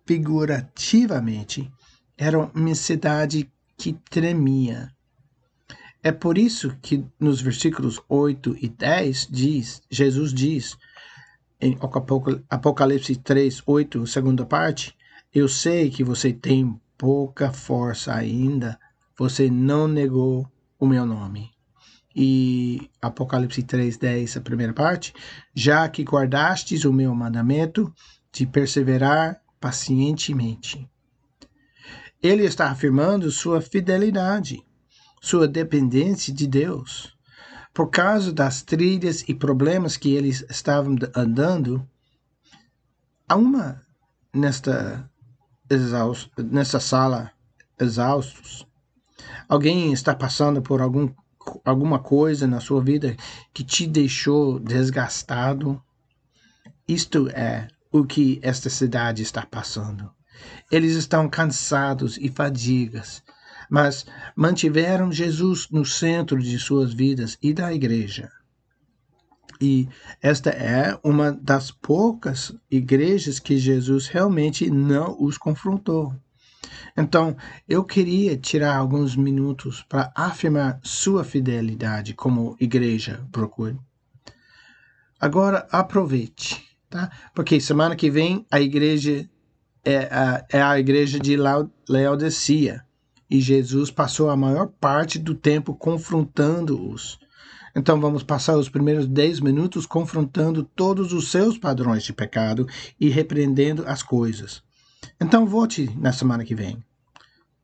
figurativamente, 0.06 1.72
era 2.18 2.38
uma 2.38 2.76
cidade 2.76 3.50
que 3.78 3.94
tremia. 4.10 4.92
É 6.04 6.12
por 6.12 6.38
isso 6.38 6.76
que 6.82 7.06
nos 7.18 7.42
versículos 7.42 8.02
8 8.10 8.58
e 8.60 8.68
10 8.68 9.28
diz, 9.32 9.82
Jesus 9.90 10.34
diz, 10.34 10.78
em 11.62 11.78
Apocalipse 12.50 13.16
3, 13.16 13.64
8, 13.66 14.06
segunda 14.06 14.46
parte, 14.46 14.94
eu 15.34 15.48
sei 15.48 15.90
que 15.90 16.04
você 16.04 16.34
tem 16.34 16.78
pouca 16.98 17.54
força 17.54 18.14
ainda, 18.14 18.78
você 19.18 19.50
não 19.50 19.88
negou 19.88 20.46
o 20.78 20.86
meu 20.86 21.06
nome. 21.06 21.52
E 22.22 22.92
Apocalipse 23.02 23.64
3, 23.64 23.96
10, 23.96 24.36
a 24.36 24.42
primeira 24.42 24.74
parte, 24.74 25.14
já 25.56 25.88
que 25.88 26.04
guardastes 26.04 26.84
o 26.84 26.92
meu 26.92 27.16
mandamento 27.16 27.94
de 28.30 28.46
perseverar 28.46 29.42
pacientemente. 29.58 30.86
Ele 32.22 32.44
está 32.44 32.70
afirmando 32.70 33.32
sua 33.32 33.62
fidelidade, 33.62 34.62
sua 35.22 35.48
dependência 35.48 36.34
de 36.34 36.46
Deus. 36.46 37.18
Por 37.74 37.90
causa 37.90 38.34
das 38.34 38.64
trilhas 38.64 39.24
e 39.30 39.34
problemas 39.34 39.96
que 39.96 40.14
eles 40.14 40.46
estavam 40.50 40.98
andando, 41.16 41.88
há 43.30 43.38
uma 43.38 43.82
nesta, 44.34 45.10
exaust, 45.70 46.30
nesta 46.38 46.82
sala 46.82 47.32
exaustos. 47.80 48.68
Alguém 49.48 49.94
está 49.94 50.14
passando 50.14 50.62
por 50.62 50.82
algum, 50.82 51.10
alguma 51.70 52.00
coisa 52.00 52.46
na 52.48 52.60
sua 52.60 52.82
vida 52.82 53.16
que 53.54 53.64
te 53.64 53.88
deixou 53.88 54.60
desgastado. 54.60 55.82
Isto 56.88 57.30
é 57.30 57.68
o 57.92 58.04
que 58.04 58.40
esta 58.42 58.70
cidade 58.70 59.22
está 59.22 59.46
passando. 59.46 60.12
Eles 60.72 60.96
estão 60.96 61.30
cansados 61.30 62.18
e 62.18 62.30
fadigas 62.30 63.24
mas 63.70 64.06
mantiveram 64.36 65.12
Jesus 65.12 65.70
no 65.70 65.86
centro 65.86 66.42
de 66.42 66.58
suas 66.58 66.92
vidas 66.92 67.38
e 67.42 67.54
da 67.54 67.72
igreja. 67.72 68.32
E 69.62 69.88
esta 70.22 70.50
é 70.50 70.98
uma 71.04 71.32
das 71.32 71.70
poucas 71.70 72.54
igrejas 72.72 73.40
que 73.40 73.58
Jesus 73.58 74.08
realmente 74.08 74.70
não 74.70 75.16
os 75.22 75.38
confrontou. 75.38 76.16
Então, 76.96 77.36
eu 77.68 77.84
queria 77.84 78.38
tirar 78.38 78.76
alguns 78.76 79.16
minutos 79.16 79.84
para 79.88 80.12
afirmar 80.16 80.80
sua 80.84 81.24
fidelidade 81.24 82.14
como 82.14 82.56
igreja 82.60 83.26
Brookwood. 83.32 83.80
Agora, 85.20 85.68
aproveite, 85.72 86.64
tá? 86.90 87.12
Porque 87.36 87.60
semana 87.60 87.96
que 87.96 88.10
vem 88.10 88.46
a 88.50 88.62
igreja 88.62 89.30
é 89.84 89.98
a, 90.12 90.46
é 90.50 90.62
a 90.62 90.80
igreja 90.80 91.20
de 91.20 91.36
Laodicea 91.36 92.86
e 93.30 93.40
Jesus 93.40 93.92
passou 93.92 94.30
a 94.30 94.36
maior 94.36 94.68
parte 94.80 95.20
do 95.20 95.36
tempo 95.36 95.76
confrontando-os. 95.76 97.20
Então 97.76 98.02
vamos 98.02 98.24
passar 98.24 98.58
os 98.58 98.68
primeiros 98.68 99.08
dez 99.08 99.40
minutos 99.40 99.86
confrontando 99.86 100.64
todos 100.64 101.14
os 101.14 101.30
seus 101.30 101.58
padrões 101.58 102.04
de 102.04 102.12
pecado 102.12 102.68
e 103.00 103.10
repreendendo 103.10 103.84
as 103.86 104.02
coisas. 104.02 104.64
Então 105.20 105.46
vote 105.46 105.90
na 105.98 106.14
semana 106.14 106.46
que 106.46 106.56
vem. 106.56 106.84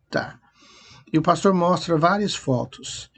Tá. 0.10 0.40
E 1.12 1.18
o 1.18 1.22
pastor 1.22 1.54
mostra 1.54 1.98
várias 1.98 2.36
fotos. 2.36 3.10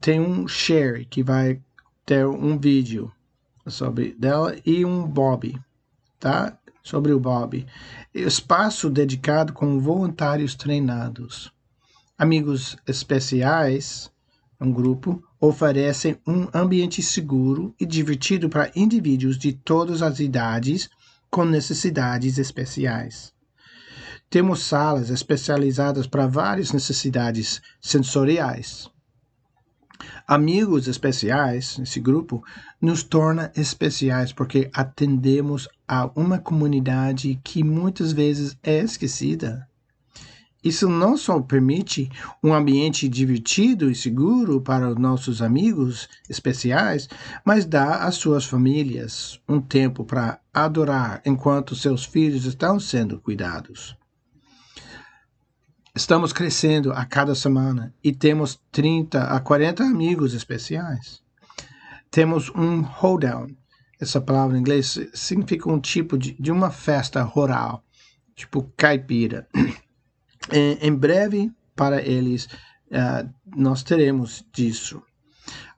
Tem 0.00 0.20
um 0.20 0.48
share 0.48 1.04
que 1.04 1.22
vai 1.22 1.60
ter 2.06 2.26
um 2.26 2.58
vídeo 2.58 3.12
sobre 3.66 4.14
dela 4.14 4.56
e 4.64 4.84
um 4.84 5.06
Bob, 5.06 5.58
tá? 6.18 6.58
Sobre 6.82 7.12
o 7.12 7.20
Bob. 7.20 7.66
Espaço 8.14 8.88
dedicado 8.88 9.52
com 9.52 9.78
voluntários 9.78 10.54
treinados. 10.54 11.52
Amigos 12.16 12.76
Especiais, 12.86 14.10
um 14.58 14.72
grupo, 14.72 15.22
oferecem 15.38 16.18
um 16.26 16.48
ambiente 16.52 17.02
seguro 17.02 17.74
e 17.78 17.84
divertido 17.84 18.48
para 18.48 18.72
indivíduos 18.74 19.38
de 19.38 19.52
todas 19.52 20.00
as 20.00 20.18
idades 20.18 20.88
com 21.30 21.44
necessidades 21.44 22.38
especiais. 22.38 23.32
Temos 24.30 24.62
salas 24.62 25.08
especializadas 25.08 26.06
para 26.06 26.26
várias 26.26 26.70
necessidades 26.70 27.62
sensoriais. 27.80 28.90
Amigos 30.26 30.86
especiais, 30.86 31.78
esse 31.78 31.98
grupo, 31.98 32.44
nos 32.78 33.02
torna 33.02 33.50
especiais 33.56 34.30
porque 34.30 34.70
atendemos 34.74 35.66
a 35.88 36.10
uma 36.14 36.38
comunidade 36.38 37.40
que 37.42 37.64
muitas 37.64 38.12
vezes 38.12 38.54
é 38.62 38.78
esquecida. 38.80 39.66
Isso 40.62 40.90
não 40.90 41.16
só 41.16 41.40
permite 41.40 42.10
um 42.44 42.52
ambiente 42.52 43.08
divertido 43.08 43.90
e 43.90 43.94
seguro 43.94 44.60
para 44.60 44.90
os 44.90 44.96
nossos 44.96 45.40
amigos 45.40 46.06
especiais, 46.28 47.08
mas 47.42 47.64
dá 47.64 48.04
às 48.04 48.16
suas 48.16 48.44
famílias 48.44 49.40
um 49.48 49.58
tempo 49.58 50.04
para 50.04 50.38
adorar 50.52 51.22
enquanto 51.24 51.74
seus 51.74 52.04
filhos 52.04 52.44
estão 52.44 52.78
sendo 52.78 53.18
cuidados. 53.18 53.97
Estamos 55.98 56.32
crescendo 56.32 56.92
a 56.92 57.04
cada 57.04 57.34
semana 57.34 57.92
e 58.04 58.12
temos 58.12 58.62
30 58.70 59.20
a 59.20 59.40
40 59.40 59.82
amigos 59.82 60.32
especiais. 60.32 61.20
Temos 62.08 62.50
um 62.50 62.84
hoedown. 63.02 63.48
Essa 64.00 64.20
palavra 64.20 64.56
em 64.56 64.60
inglês 64.60 64.96
significa 65.12 65.68
um 65.68 65.80
tipo 65.80 66.16
de, 66.16 66.34
de 66.40 66.52
uma 66.52 66.70
festa 66.70 67.20
rural, 67.24 67.82
tipo 68.36 68.72
caipira. 68.76 69.48
Em, 70.52 70.78
em 70.80 70.94
breve, 70.94 71.52
para 71.74 72.00
eles, 72.00 72.44
uh, 72.44 73.28
nós 73.56 73.82
teremos 73.82 74.46
disso. 74.52 75.02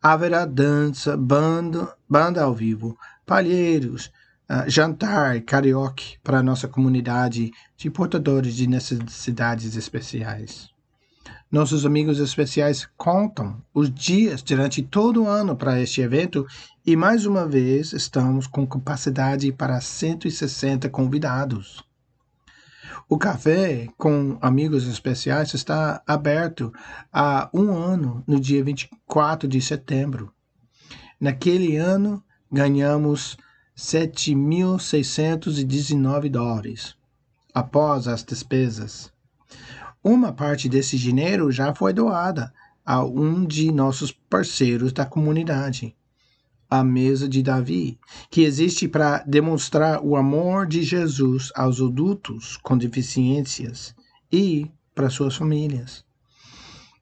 Haverá 0.03 0.45
dança, 0.45 1.17
banda, 1.17 1.97
banda 2.07 2.43
ao 2.43 2.55
vivo, 2.55 2.97
palheiros, 3.25 4.13
uh, 4.51 4.69
jantar, 4.69 5.41
karaoke 5.43 6.19
para 6.25 6.39
a 6.39 6.43
nossa 6.43 6.67
comunidade 6.67 7.53
de 7.77 7.89
portadores 7.89 8.55
de 8.57 8.67
necessidades 8.67 9.77
especiais. 9.77 10.69
Nossos 11.51 11.87
amigos 11.87 12.19
especiais 12.19 12.89
contam 12.97 13.63
os 13.73 13.93
dias 13.93 14.43
durante 14.43 14.83
todo 14.83 15.25
o 15.25 15.29
ano 15.29 15.57
para 15.57 15.81
este 15.81 16.01
evento 16.01 16.47
e 16.85 16.97
mais 16.97 17.27
uma 17.27 17.47
vez 17.47 17.93
estamos 17.93 18.47
com 18.47 18.67
capacidade 18.67 19.53
para 19.53 19.81
160 19.81 20.89
convidados. 20.89 21.85
O 23.09 23.19
café 23.19 23.89
com 23.99 24.39
amigos 24.41 24.87
especiais 24.87 25.53
está 25.53 26.01
aberto 26.07 26.73
há 27.13 27.51
um 27.53 27.77
ano, 27.77 28.23
no 28.27 28.39
dia 28.39 28.63
24 28.63 29.49
de 29.49 29.61
setembro. 29.61 30.33
Naquele 31.21 31.77
ano, 31.77 32.23
ganhamos 32.51 33.37
7.619 33.81 36.31
dólares, 36.31 36.95
após 37.55 38.07
as 38.07 38.23
despesas. 38.23 39.11
Uma 40.05 40.35
parte 40.35 40.69
desse 40.69 40.99
dinheiro 40.99 41.51
já 41.51 41.75
foi 41.75 41.95
doada 41.95 42.53
a 42.85 43.03
um 43.03 43.47
de 43.47 43.73
nossos 43.73 44.13
parceiros 44.13 44.93
da 44.93 45.07
comunidade 45.07 45.97
a 46.71 46.85
mesa 46.85 47.29
de 47.29 47.43
Davi, 47.43 47.99
que 48.31 48.43
existe 48.43 48.87
para 48.87 49.25
demonstrar 49.27 50.01
o 50.05 50.15
amor 50.15 50.69
de 50.69 50.83
Jesus 50.83 51.51
aos 51.57 51.81
adultos 51.81 52.57
com 52.59 52.79
deficiências 52.79 53.93
e 54.31 54.71
para 54.95 55.11
suas 55.11 55.35
famílias. 55.35 56.05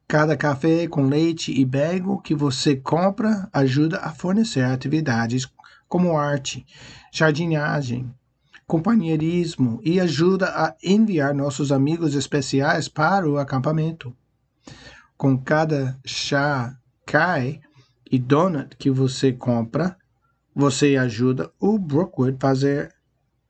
Cada 0.07 0.39
café 0.39 0.89
com 0.89 1.03
leite 1.03 1.53
e 1.53 1.67
bego 1.67 2.23
que 2.23 2.35
você 2.35 2.77
compra 2.77 3.47
ajuda 3.53 3.99
a 3.99 4.11
fornecer 4.11 4.65
atividades 4.65 5.45
como 5.89 6.19
arte, 6.19 6.67
jardinagem, 7.13 8.13
companheirismo 8.67 9.81
e 9.83 9.99
ajuda 9.99 10.49
a 10.49 10.77
enviar 10.85 11.35
nossos 11.35 11.73
amigos 11.73 12.15
especiais 12.15 12.87
para 12.87 13.29
o 13.29 13.39
acampamento. 13.39 14.15
Com 15.17 15.39
cada 15.39 15.99
chá 16.05 16.77
cai 17.07 17.61
e 18.11 18.19
donut 18.19 18.77
que 18.77 18.91
você 18.91 19.33
compra, 19.33 19.97
você 20.55 20.97
ajuda 20.97 21.51
o 21.59 21.79
Brookwood 21.79 22.37
fazer, 22.39 22.95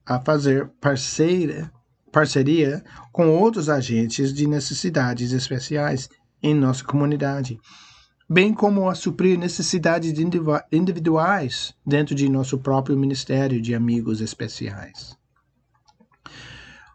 a 0.07 0.21
fazer 0.21 0.69
parceira, 0.81 1.71
parceria 2.13 2.85
com 3.13 3.29
outros 3.29 3.69
agentes 3.69 4.33
de 4.33 4.47
necessidades 4.47 5.33
especiais 5.33 6.09
em 6.43 6.55
nossa 6.55 6.85
comunidade, 6.85 7.59
bem 8.31 8.53
como 8.53 8.91
a 8.91 8.95
suprir 8.95 9.39
necessidades 9.39 10.13
individuais 10.71 11.75
dentro 11.87 12.15
de 12.15 12.29
nosso 12.29 12.59
próprio 12.59 12.97
Ministério 12.97 13.61
de 13.61 13.75
Amigos 13.75 14.21
Especiais. 14.21 15.17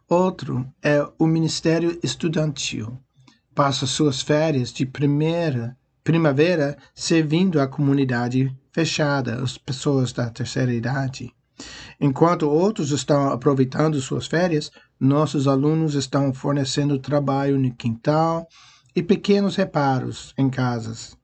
Outro 0.07 0.63
é 0.83 1.03
o 1.17 1.25
Ministério 1.25 1.97
Estudantil. 2.03 2.99
Passa 3.55 3.87
suas 3.87 4.21
férias 4.21 4.71
de 4.71 4.85
primeira 4.85 5.75
primavera 6.03 6.77
servindo 6.93 7.59
a 7.59 7.67
comunidade 7.67 8.55
fechada, 8.71 9.41
as 9.41 9.57
pessoas 9.57 10.11
da 10.11 10.29
terceira 10.29 10.73
idade. 10.73 11.33
Enquanto 11.99 12.49
outros 12.49 12.91
estão 12.91 13.31
aproveitando 13.31 13.99
suas 14.01 14.27
férias, 14.27 14.69
nossos 14.99 15.47
alunos 15.47 15.95
estão 15.95 16.31
fornecendo 16.33 16.99
trabalho 16.99 17.57
no 17.57 17.73
quintal 17.73 18.47
e 18.95 19.01
pequenos 19.01 19.55
reparos 19.55 20.33
em 20.37 20.49
casas. 20.49 21.17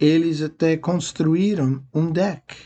Eles 0.00 0.40
até 0.40 0.78
construíram 0.78 1.84
um 1.92 2.10
deck. 2.10 2.56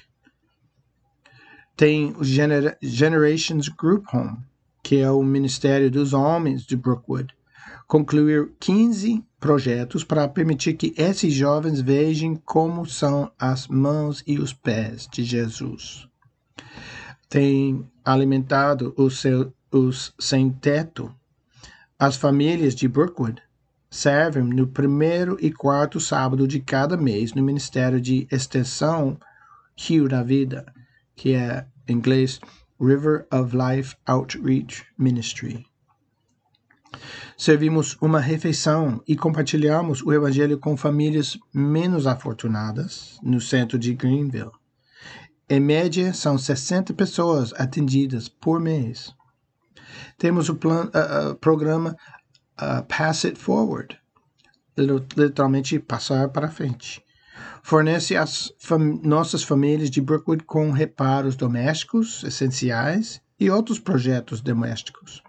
Tem 1.77 2.15
o 2.17 2.23
Gener 2.23 2.79
Generations 2.81 3.69
Group 3.69 4.07
Home, 4.15 4.39
que 4.81 5.01
é 5.01 5.11
o 5.11 5.21
Ministério 5.21 5.91
dos 5.91 6.13
Homens 6.13 6.63
de 6.65 6.77
Brookwood, 6.77 7.35
concluir 7.89 8.53
15 8.61 9.25
projetos 9.41 10.05
para 10.05 10.29
permitir 10.29 10.75
que 10.75 10.95
esses 10.97 11.35
jovens 11.35 11.81
vejam 11.81 12.37
como 12.37 12.87
são 12.87 13.33
as 13.37 13.67
mãos 13.67 14.23
e 14.25 14.39
os 14.39 14.53
pés 14.53 15.09
de 15.13 15.25
Jesus. 15.25 16.09
Tem 17.29 17.85
alimentado 18.05 18.95
os, 18.97 19.21
seu, 19.21 19.53
os 19.73 20.15
sem-teto. 20.21 21.13
As 21.99 22.15
famílias 22.15 22.77
de 22.77 22.87
Brookwood 22.87 23.43
servem 23.95 24.43
no 24.43 24.67
primeiro 24.67 25.37
e 25.41 25.53
quarto 25.53 26.01
sábado 26.01 26.49
de 26.49 26.59
cada 26.59 26.97
mês 26.97 27.33
no 27.33 27.45
Ministério 27.45 28.01
de 28.01 28.27
Extensão 28.29 29.17
Rio 29.79 30.09
da 30.09 30.21
Vida, 30.21 30.67
que 31.15 31.33
é 31.33 31.65
em 31.87 31.93
inglês 31.93 32.41
River 32.81 33.25
of 33.33 33.57
Life 33.57 33.95
Outreach 34.05 34.85
Ministry. 34.99 35.65
Servimos 37.39 37.97
uma 38.01 38.19
refeição 38.19 39.01
e 39.07 39.15
compartilhamos 39.15 40.03
o 40.03 40.13
Evangelho 40.13 40.59
com 40.59 40.77
famílias 40.77 41.39
menos 41.55 42.05
afortunadas 42.05 43.17
no 43.23 43.41
centro 43.41 43.79
de 43.79 43.95
Greenville. 43.95 44.51
Em 45.49 45.61
média, 45.61 46.13
são 46.13 46.37
60 46.37 46.93
pessoas 46.95 47.53
atendidas 47.53 48.29
por 48.29 48.59
mês. 48.59 49.15
Temos 50.19 50.49
o 50.49 50.57
plan, 50.57 50.87
uh, 50.87 51.31
uh, 51.31 51.35
programa 51.37 51.97
uh, 52.61 52.83
Pass 52.89 53.25
It 53.25 53.39
Forward 53.39 53.99
literalmente 54.77 55.79
passar 55.79 56.29
para 56.29 56.51
frente. 56.51 57.03
Fornece 57.63 58.17
as 58.17 58.53
fam 58.59 59.01
nossas 59.03 59.43
famílias 59.43 59.91
de 59.91 60.01
Brookwood 60.01 60.45
com 60.45 60.71
reparos 60.71 61.37
domésticos 61.37 62.23
essenciais 62.25 63.21
e 63.39 63.51
outros 63.51 63.79
projetos 63.79 64.41
domésticos. 64.41 65.23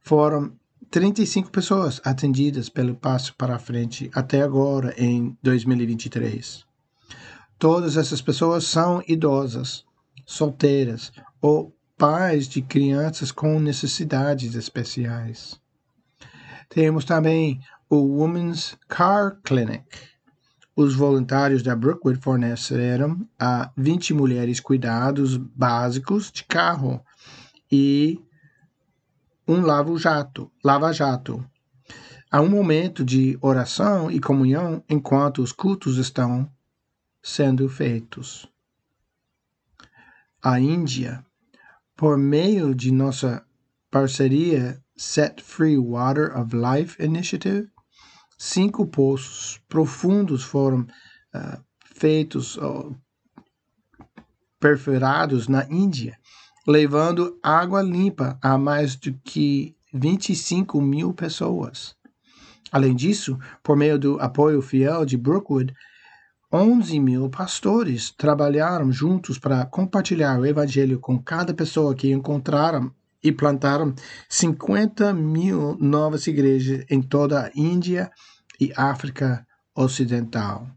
Foram 0.00 0.52
35 0.90 1.50
pessoas 1.50 2.00
atendidas 2.04 2.68
pelo 2.68 2.94
Passo 2.94 3.34
para 3.34 3.58
Frente 3.58 4.10
até 4.14 4.40
agora 4.40 4.94
em 4.96 5.36
2023. 5.42 6.64
Todas 7.58 7.96
essas 7.96 8.22
pessoas 8.22 8.64
são 8.64 9.02
idosas, 9.06 9.84
solteiras 10.24 11.12
ou 11.42 11.74
pais 11.96 12.48
de 12.48 12.62
crianças 12.62 13.32
com 13.32 13.58
necessidades 13.58 14.54
especiais. 14.54 15.60
Temos 16.68 17.04
também 17.04 17.60
o 17.88 17.96
Women's 17.96 18.76
Car 18.88 19.38
Clinic. 19.42 19.86
Os 20.76 20.94
voluntários 20.94 21.62
da 21.62 21.74
Brookwood 21.74 22.20
forneceram 22.20 23.26
a 23.38 23.70
20 23.76 24.12
mulheres 24.12 24.60
cuidados 24.60 25.36
básicos 25.36 26.30
de 26.30 26.44
carro 26.44 27.02
e 27.72 28.22
um 29.46 29.62
lava-jato. 29.62 30.52
Lava 30.62 30.90
-jato. 30.90 31.44
Há 32.30 32.42
um 32.42 32.48
momento 32.50 33.02
de 33.02 33.38
oração 33.40 34.10
e 34.10 34.20
comunhão 34.20 34.84
enquanto 34.88 35.42
os 35.42 35.52
cultos 35.52 35.96
estão 35.96 36.46
sendo 37.22 37.66
feitos. 37.68 38.46
A 40.42 40.60
Índia, 40.60 41.24
por 41.96 42.18
meio 42.18 42.74
de 42.74 42.92
nossa 42.92 43.42
parceria 43.90 44.78
Set 45.00 45.40
Free 45.40 45.78
Water 45.78 46.36
of 46.36 46.56
Life 46.56 47.00
Initiative, 47.00 47.70
cinco 48.36 48.84
poços 48.84 49.60
profundos 49.68 50.42
foram 50.42 50.80
uh, 50.80 51.64
feitos, 51.94 52.56
uh, 52.56 52.92
perfurados 54.58 55.46
na 55.46 55.64
Índia, 55.70 56.18
levando 56.66 57.38
água 57.40 57.80
limpa 57.80 58.36
a 58.42 58.58
mais 58.58 58.96
do 58.96 59.14
que 59.22 59.76
25 59.94 60.80
mil 60.80 61.14
pessoas. 61.14 61.94
Além 62.72 62.96
disso, 62.96 63.38
por 63.62 63.76
meio 63.76 64.00
do 64.00 64.20
apoio 64.20 64.60
fiel 64.60 65.06
de 65.06 65.16
Brookwood, 65.16 65.72
11 66.52 66.98
mil 66.98 67.30
pastores 67.30 68.10
trabalharam 68.10 68.90
juntos 68.90 69.38
para 69.38 69.64
compartilhar 69.64 70.40
o 70.40 70.44
evangelho 70.44 70.98
com 70.98 71.22
cada 71.22 71.54
pessoa 71.54 71.94
que 71.94 72.10
encontraram 72.10 72.92
e 73.22 73.32
plantaram 73.32 73.94
50 74.28 75.12
mil 75.12 75.76
novas 75.80 76.26
igrejas 76.26 76.84
em 76.88 77.02
toda 77.02 77.42
a 77.42 77.50
Índia 77.54 78.10
e 78.60 78.72
África 78.76 79.46
Ocidental. 79.74 80.68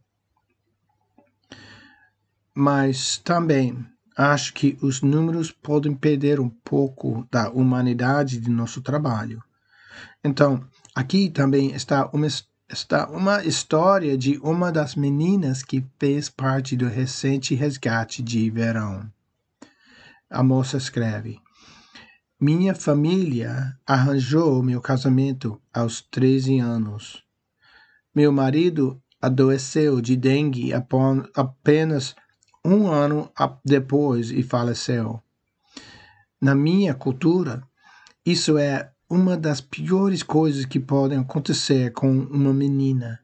Mas 2.54 3.18
também 3.18 3.86
acho 4.18 4.54
que 4.54 4.78
os 4.82 5.02
números 5.02 5.52
podem 5.52 5.96
perder 5.96 6.40
um 6.40 6.50
pouco 6.50 7.28
da 7.32 7.50
humanidade 7.50 8.40
de 8.40 8.50
nosso 8.50 8.82
trabalho. 8.82 9.42
Então, 10.24 10.64
aqui 10.94 11.30
também 11.30 11.72
está 11.72 12.10
uma, 12.14 12.28
está 12.70 13.10
uma 13.10 13.44
história 13.44 14.18
de 14.18 14.38
uma 14.44 14.72
das 14.72 14.96
meninas 14.96 15.64
que 15.64 15.86
fez 16.00 16.30
parte 16.30 16.76
do 16.76 16.88
recente 16.88 17.56
resgate 17.56 18.22
de 18.22 18.50
verão. 18.50 19.10
A 20.30 20.44
moça 20.44 20.78
escreve: 20.78 21.40
minha 22.42 22.74
família 22.74 23.78
arranjou 23.86 24.64
meu 24.64 24.82
casamento 24.82 25.62
aos 25.72 26.02
13 26.02 26.58
anos. 26.58 27.24
Meu 28.16 28.32
marido 28.32 29.00
adoeceu 29.22 30.02
de 30.02 30.18
dengue 30.18 30.72
apenas 31.36 32.16
um 32.66 32.88
ano 32.88 33.32
depois 33.64 34.32
e 34.32 34.42
faleceu. 34.42 35.22
Na 36.42 36.56
minha 36.56 36.96
cultura, 36.96 37.62
isso 38.26 38.58
é 38.58 38.92
uma 39.08 39.38
das 39.38 39.62
piores 39.62 40.24
coisas 40.24 40.66
que 40.66 40.80
podem 40.80 41.20
acontecer 41.20 41.92
com 41.92 42.12
uma 42.12 42.52
menina. 42.52 43.20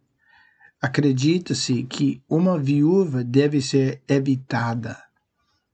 Acredita-se 0.79 1.81
que 1.85 2.21
uma 2.29 2.59
viúva 2.59 3.23
deve 3.23 3.63
ser 3.63 3.99
evitada. 4.07 4.95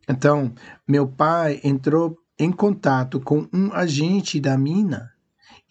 Então, 0.07 0.53
meu 0.87 1.05
pai 1.05 1.59
entrou 1.61 2.22
em 2.43 2.51
contato 2.51 3.21
com 3.21 3.47
um 3.53 3.71
agente 3.71 4.37
da 4.37 4.57
mina 4.57 5.13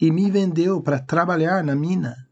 e 0.01 0.09
me 0.09 0.31
vendeu 0.31 0.81
para 0.81 0.97
trabalhar 0.97 1.63
na 1.63 1.75
mina. 1.75 2.27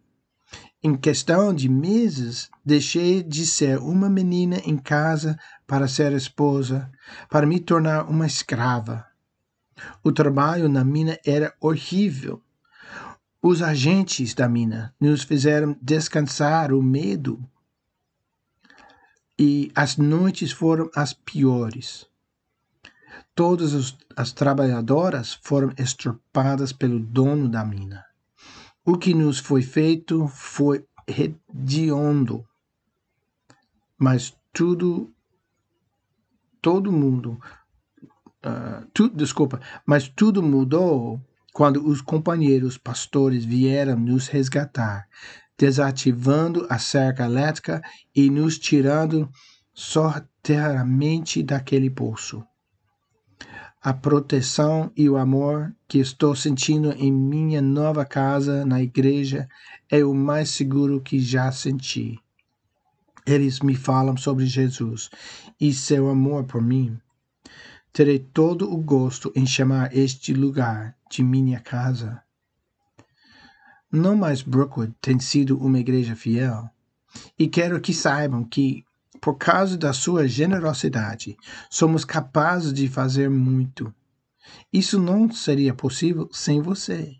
Em 0.81 0.95
questão 0.95 1.53
de 1.53 1.69
meses, 1.69 2.49
deixei 2.65 3.21
de 3.21 3.45
ser 3.45 3.77
uma 3.77 4.09
menina 4.09 4.57
em 4.65 4.79
casa 4.79 5.37
para 5.67 5.87
ser 5.87 6.11
esposa, 6.13 6.91
para 7.29 7.45
me 7.45 7.59
tornar 7.59 8.09
uma 8.09 8.25
escrava. 8.25 9.05
O 10.03 10.11
trabalho 10.11 10.67
na 10.67 10.83
mina 10.83 11.19
era 11.23 11.53
horrível. 11.61 12.41
Os 13.43 13.61
agentes 13.61 14.33
da 14.33 14.49
mina 14.49 14.91
nos 14.99 15.21
fizeram 15.21 15.77
descansar 15.79 16.73
o 16.73 16.81
medo. 16.81 17.39
E 19.37 19.71
as 19.75 19.97
noites 19.97 20.51
foram 20.51 20.89
as 20.95 21.13
piores. 21.13 22.10
Todas 23.33 23.73
as, 23.73 23.97
as 24.15 24.31
trabalhadoras 24.33 25.39
foram 25.41 25.73
extirpadas 25.77 26.73
pelo 26.73 26.99
dono 26.99 27.47
da 27.47 27.63
mina. 27.63 28.03
O 28.83 28.97
que 28.97 29.13
nos 29.13 29.39
foi 29.39 29.61
feito 29.61 30.27
foi 30.27 30.85
hediondo, 31.07 32.45
mas 33.97 34.35
tudo, 34.51 35.13
todo 36.61 36.91
mundo, 36.91 37.39
uh, 38.45 38.85
tu, 38.93 39.07
desculpa, 39.09 39.61
mas 39.85 40.09
tudo 40.09 40.41
mudou 40.43 41.21
quando 41.53 41.85
os 41.87 42.01
companheiros 42.01 42.77
pastores 42.77 43.45
vieram 43.45 43.97
nos 43.97 44.27
resgatar, 44.27 45.07
desativando 45.57 46.65
a 46.69 46.79
cerca 46.79 47.25
elétrica 47.25 47.81
e 48.15 48.29
nos 48.29 48.57
tirando 48.57 49.29
sorteiramente 49.73 51.43
daquele 51.43 51.89
poço 51.89 52.43
a 53.83 53.93
proteção 53.93 54.91
e 54.95 55.09
o 55.09 55.17
amor 55.17 55.75
que 55.87 55.97
estou 55.97 56.35
sentindo 56.35 56.91
em 56.91 57.11
minha 57.11 57.61
nova 57.61 58.05
casa 58.05 58.63
na 58.63 58.79
igreja 58.79 59.49
é 59.89 60.05
o 60.05 60.13
mais 60.13 60.51
seguro 60.51 61.01
que 61.01 61.19
já 61.19 61.51
senti. 61.51 62.19
Eles 63.25 63.59
me 63.59 63.75
falam 63.75 64.15
sobre 64.15 64.45
Jesus 64.45 65.09
e 65.59 65.73
seu 65.73 66.09
amor 66.09 66.43
por 66.43 66.61
mim. 66.61 66.95
Terei 67.91 68.19
todo 68.19 68.71
o 68.71 68.77
gosto 68.77 69.33
em 69.35 69.47
chamar 69.47 69.95
este 69.97 70.31
lugar 70.31 70.95
de 71.09 71.23
minha 71.23 71.59
casa. 71.59 72.21
Não 73.91 74.15
mais 74.15 74.43
Brookwood 74.43 74.93
tem 75.01 75.19
sido 75.19 75.57
uma 75.57 75.79
igreja 75.79 76.15
fiel, 76.15 76.69
e 77.37 77.47
quero 77.47 77.81
que 77.81 77.93
saibam 77.93 78.43
que, 78.43 78.85
por 79.21 79.37
causa 79.37 79.77
da 79.77 79.93
sua 79.93 80.27
generosidade, 80.27 81.37
somos 81.69 82.03
capazes 82.03 82.73
de 82.73 82.87
fazer 82.87 83.29
muito. 83.29 83.93
Isso 84.73 84.99
não 84.99 85.31
seria 85.31 85.75
possível 85.75 86.27
sem 86.31 86.59
você. 86.59 87.15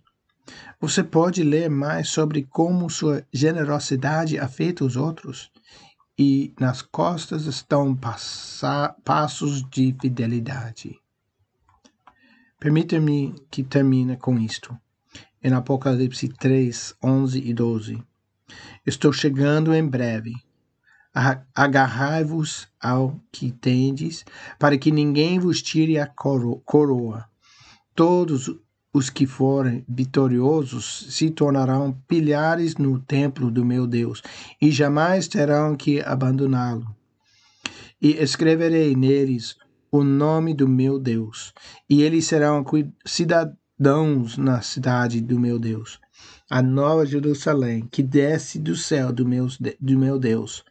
Você 0.79 1.03
pode 1.03 1.43
ler 1.43 1.69
mais 1.69 2.09
sobre 2.09 2.43
como 2.43 2.89
sua 2.89 3.23
generosidade 3.31 4.39
afeta 4.39 4.83
os 4.83 4.95
outros 4.95 5.51
e 6.17 6.53
nas 6.59 6.81
costas 6.81 7.45
estão 7.45 7.95
passos 9.03 9.63
de 9.69 9.95
fidelidade. 10.01 10.99
Permita-me 12.59 13.35
que 13.49 13.63
termine 13.63 14.17
com 14.17 14.39
isto. 14.39 14.75
Em 15.43 15.53
Apocalipse 15.53 16.27
3, 16.27 16.95
11 17.03 17.39
e 17.39 17.53
12. 17.53 18.03
Estou 18.85 19.13
chegando 19.13 19.73
em 19.73 19.87
breve. 19.87 20.33
Agarrai-vos 21.53 22.67
ao 22.79 23.19
que 23.31 23.51
tendes, 23.51 24.23
para 24.57 24.77
que 24.77 24.91
ninguém 24.91 25.39
vos 25.39 25.61
tire 25.61 25.99
a 25.99 26.07
coroa. 26.07 27.25
Todos 27.93 28.49
os 28.93 29.09
que 29.09 29.25
forem 29.25 29.85
vitoriosos 29.87 31.07
se 31.09 31.29
tornarão 31.29 31.97
pilhares 32.07 32.75
no 32.75 32.99
templo 32.99 33.49
do 33.49 33.63
meu 33.63 33.87
Deus, 33.87 34.21
e 34.61 34.71
jamais 34.71 35.27
terão 35.27 35.75
que 35.75 36.01
abandoná-lo. 36.01 36.87
E 38.01 38.11
escreverei 38.11 38.95
neles 38.95 39.55
o 39.91 40.03
nome 40.03 40.53
do 40.53 40.67
meu 40.67 40.97
Deus, 40.97 41.53
e 41.89 42.01
eles 42.01 42.25
serão 42.25 42.65
cidadãos 43.05 44.37
na 44.37 44.61
cidade 44.61 45.19
do 45.21 45.39
meu 45.39 45.59
Deus, 45.59 45.99
a 46.49 46.61
nova 46.61 47.05
Jerusalém, 47.05 47.87
que 47.91 48.01
desce 48.01 48.59
do 48.59 48.75
céu 48.75 49.11
do 49.11 49.27
meu, 49.27 49.47
do 49.79 49.99
meu 49.99 50.17
Deus. 50.17 50.63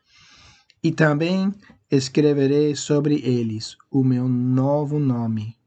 E 0.83 0.91
também 0.93 1.53
escreverei 1.91 2.75
sobre 2.75 3.17
eles 3.17 3.77
o 3.91 4.03
meu 4.03 4.29
novo 4.29 4.99
nome 4.99 5.61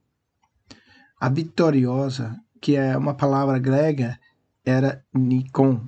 a 1.23 1.29
vitoriosa, 1.29 2.37
que 2.59 2.75
é 2.75 2.97
uma 2.97 3.13
palavra 3.13 3.57
grega, 3.57 4.19
era 4.65 5.05
Nikon, 5.13 5.87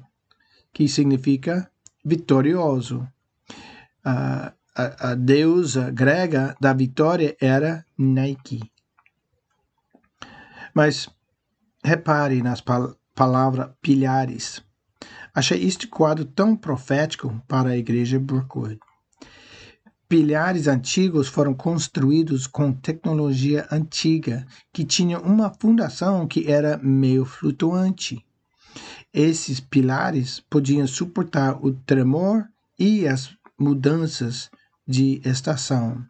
que 0.72 0.88
significa 0.88 1.70
vitorioso. 2.06 3.06
a, 4.06 4.54
a, 4.78 5.14
deusa 5.14 5.92
grega 5.92 6.56
da 6.58 6.72
vitória 6.72 7.36
era 7.42 7.86
Nike. 7.98 8.62
Mas 10.74 11.10
repare 11.84 12.42
nas 12.42 12.62
pal 12.62 12.96
palavras 13.14 13.72
pilhares. 13.82 14.64
Achei 15.34 15.66
este 15.66 15.86
quadro 15.86 16.24
tão 16.24 16.56
profético 16.56 17.44
para 17.46 17.72
a 17.72 17.78
igreja 17.78 18.18
Brookwood. 18.18 18.80
Pilhares 20.08 20.68
antigos 20.68 21.28
foram 21.28 21.54
construídos 21.54 22.46
com 22.46 22.72
tecnologia 22.72 23.68
antiga, 23.72 24.46
que 24.72 24.86
tinha 24.86 25.20
uma 25.20 25.50
fundação 25.50 26.28
que 26.28 26.50
era 26.52 26.78
meio 26.78 27.26
flutuante. 27.26 28.24
Esses 29.12 29.60
pilares 29.60 30.42
podiam 30.50 30.86
suportar 30.86 31.58
o 31.66 31.74
tremor 31.74 32.48
e 32.78 33.08
as 33.08 33.36
mudanças 33.58 34.52
de 34.88 35.22
estação. 35.26 36.06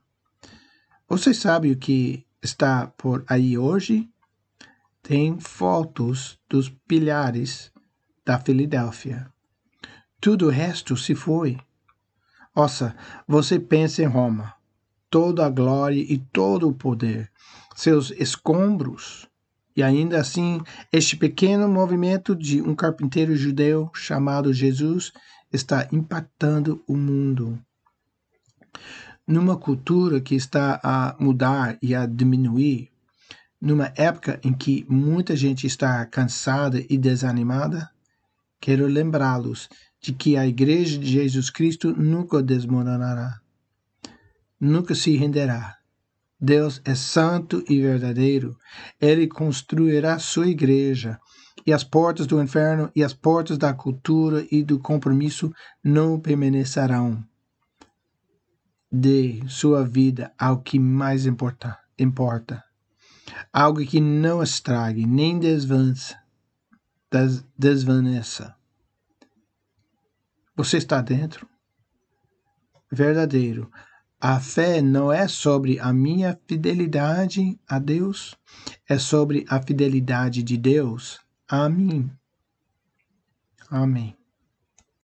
Você 1.07 1.33
sabe 1.33 1.71
o 1.71 1.77
que 1.77 2.25
está 2.41 2.87
por 2.87 3.23
aí 3.27 3.57
hoje? 3.57 4.09
Tem 5.01 5.39
fotos 5.39 6.37
dos 6.49 6.67
pilares 6.67 7.71
da 8.25 8.39
Filadélfia. 8.39 9.31
Tudo 10.19 10.47
o 10.47 10.49
resto 10.49 10.97
se 10.97 11.13
foi. 11.13 11.57
Ouça, 12.57 12.95
você 13.27 13.59
pensa 13.59 14.01
em 14.01 14.05
Roma, 14.05 14.53
toda 15.09 15.45
a 15.45 15.49
glória 15.49 15.99
e 15.99 16.17
todo 16.17 16.69
o 16.69 16.73
poder, 16.73 17.29
seus 17.75 18.11
escombros, 18.11 19.27
e 19.75 19.83
ainda 19.83 20.21
assim, 20.21 20.61
este 20.89 21.17
pequeno 21.17 21.67
movimento 21.67 22.33
de 22.33 22.61
um 22.61 22.73
carpinteiro 22.73 23.35
judeu 23.35 23.91
chamado 23.93 24.53
Jesus 24.53 25.11
está 25.51 25.85
impactando 25.91 26.81
o 26.87 26.95
mundo. 26.95 27.59
Numa 29.27 29.57
cultura 29.57 30.21
que 30.21 30.33
está 30.33 30.79
a 30.81 31.13
mudar 31.19 31.77
e 31.81 31.93
a 31.93 32.05
diminuir, 32.05 32.89
numa 33.59 33.91
época 33.97 34.39
em 34.41 34.53
que 34.53 34.85
muita 34.87 35.35
gente 35.35 35.67
está 35.67 36.05
cansada 36.05 36.81
e 36.89 36.97
desanimada, 36.97 37.89
quero 38.61 38.87
lembrá-los 38.87 39.67
de 40.05 40.13
que 40.13 40.37
a 40.37 40.45
Igreja 40.45 40.99
de 40.99 41.07
Jesus 41.07 41.49
Cristo 41.49 41.91
nunca 41.91 42.43
desmoronará, 42.43 43.39
nunca 44.59 44.93
se 44.93 45.17
renderá. 45.17 45.77
Deus 46.39 46.79
é 46.85 46.93
santo 46.93 47.63
e 47.67 47.81
verdadeiro. 47.81 48.55
Ele 49.01 49.25
construirá 49.25 50.19
sua 50.19 50.47
igreja, 50.47 51.19
e 51.65 51.73
as 51.73 51.83
portas 51.83 52.27
do 52.27 52.39
inferno 52.39 52.91
e 52.95 53.03
as 53.03 53.13
portas 53.13 53.57
da 53.57 53.73
cultura 53.73 54.45
e 54.51 54.61
do 54.61 54.77
compromisso 54.77 55.51
não 55.83 56.19
permanecerão. 56.19 57.25
Dê 58.91 59.41
sua 59.47 59.83
vida 59.83 60.31
ao 60.37 60.61
que 60.61 60.77
mais 60.77 61.25
importa, 61.25 61.79
importa. 61.97 62.63
Algo 63.51 63.83
que 63.83 63.99
não 63.99 64.43
estrague 64.43 65.07
nem 65.07 65.39
desvança, 65.39 66.15
des, 67.11 67.43
desvaneça. 67.57 68.55
Você 70.55 70.77
está 70.77 71.01
dentro? 71.01 71.47
Verdadeiro. 72.89 73.69
A 74.19 74.39
fé 74.39 74.81
não 74.81 75.11
é 75.11 75.27
sobre 75.27 75.79
a 75.79 75.91
minha 75.91 76.39
fidelidade 76.47 77.59
a 77.67 77.77
Deus, 77.77 78.35
é 78.87 78.97
sobre 78.97 79.45
a 79.49 79.61
fidelidade 79.61 80.41
de 80.41 80.57
Deus 80.57 81.19
a 81.47 81.67
mim. 81.67 82.09
Amém. 83.69 84.15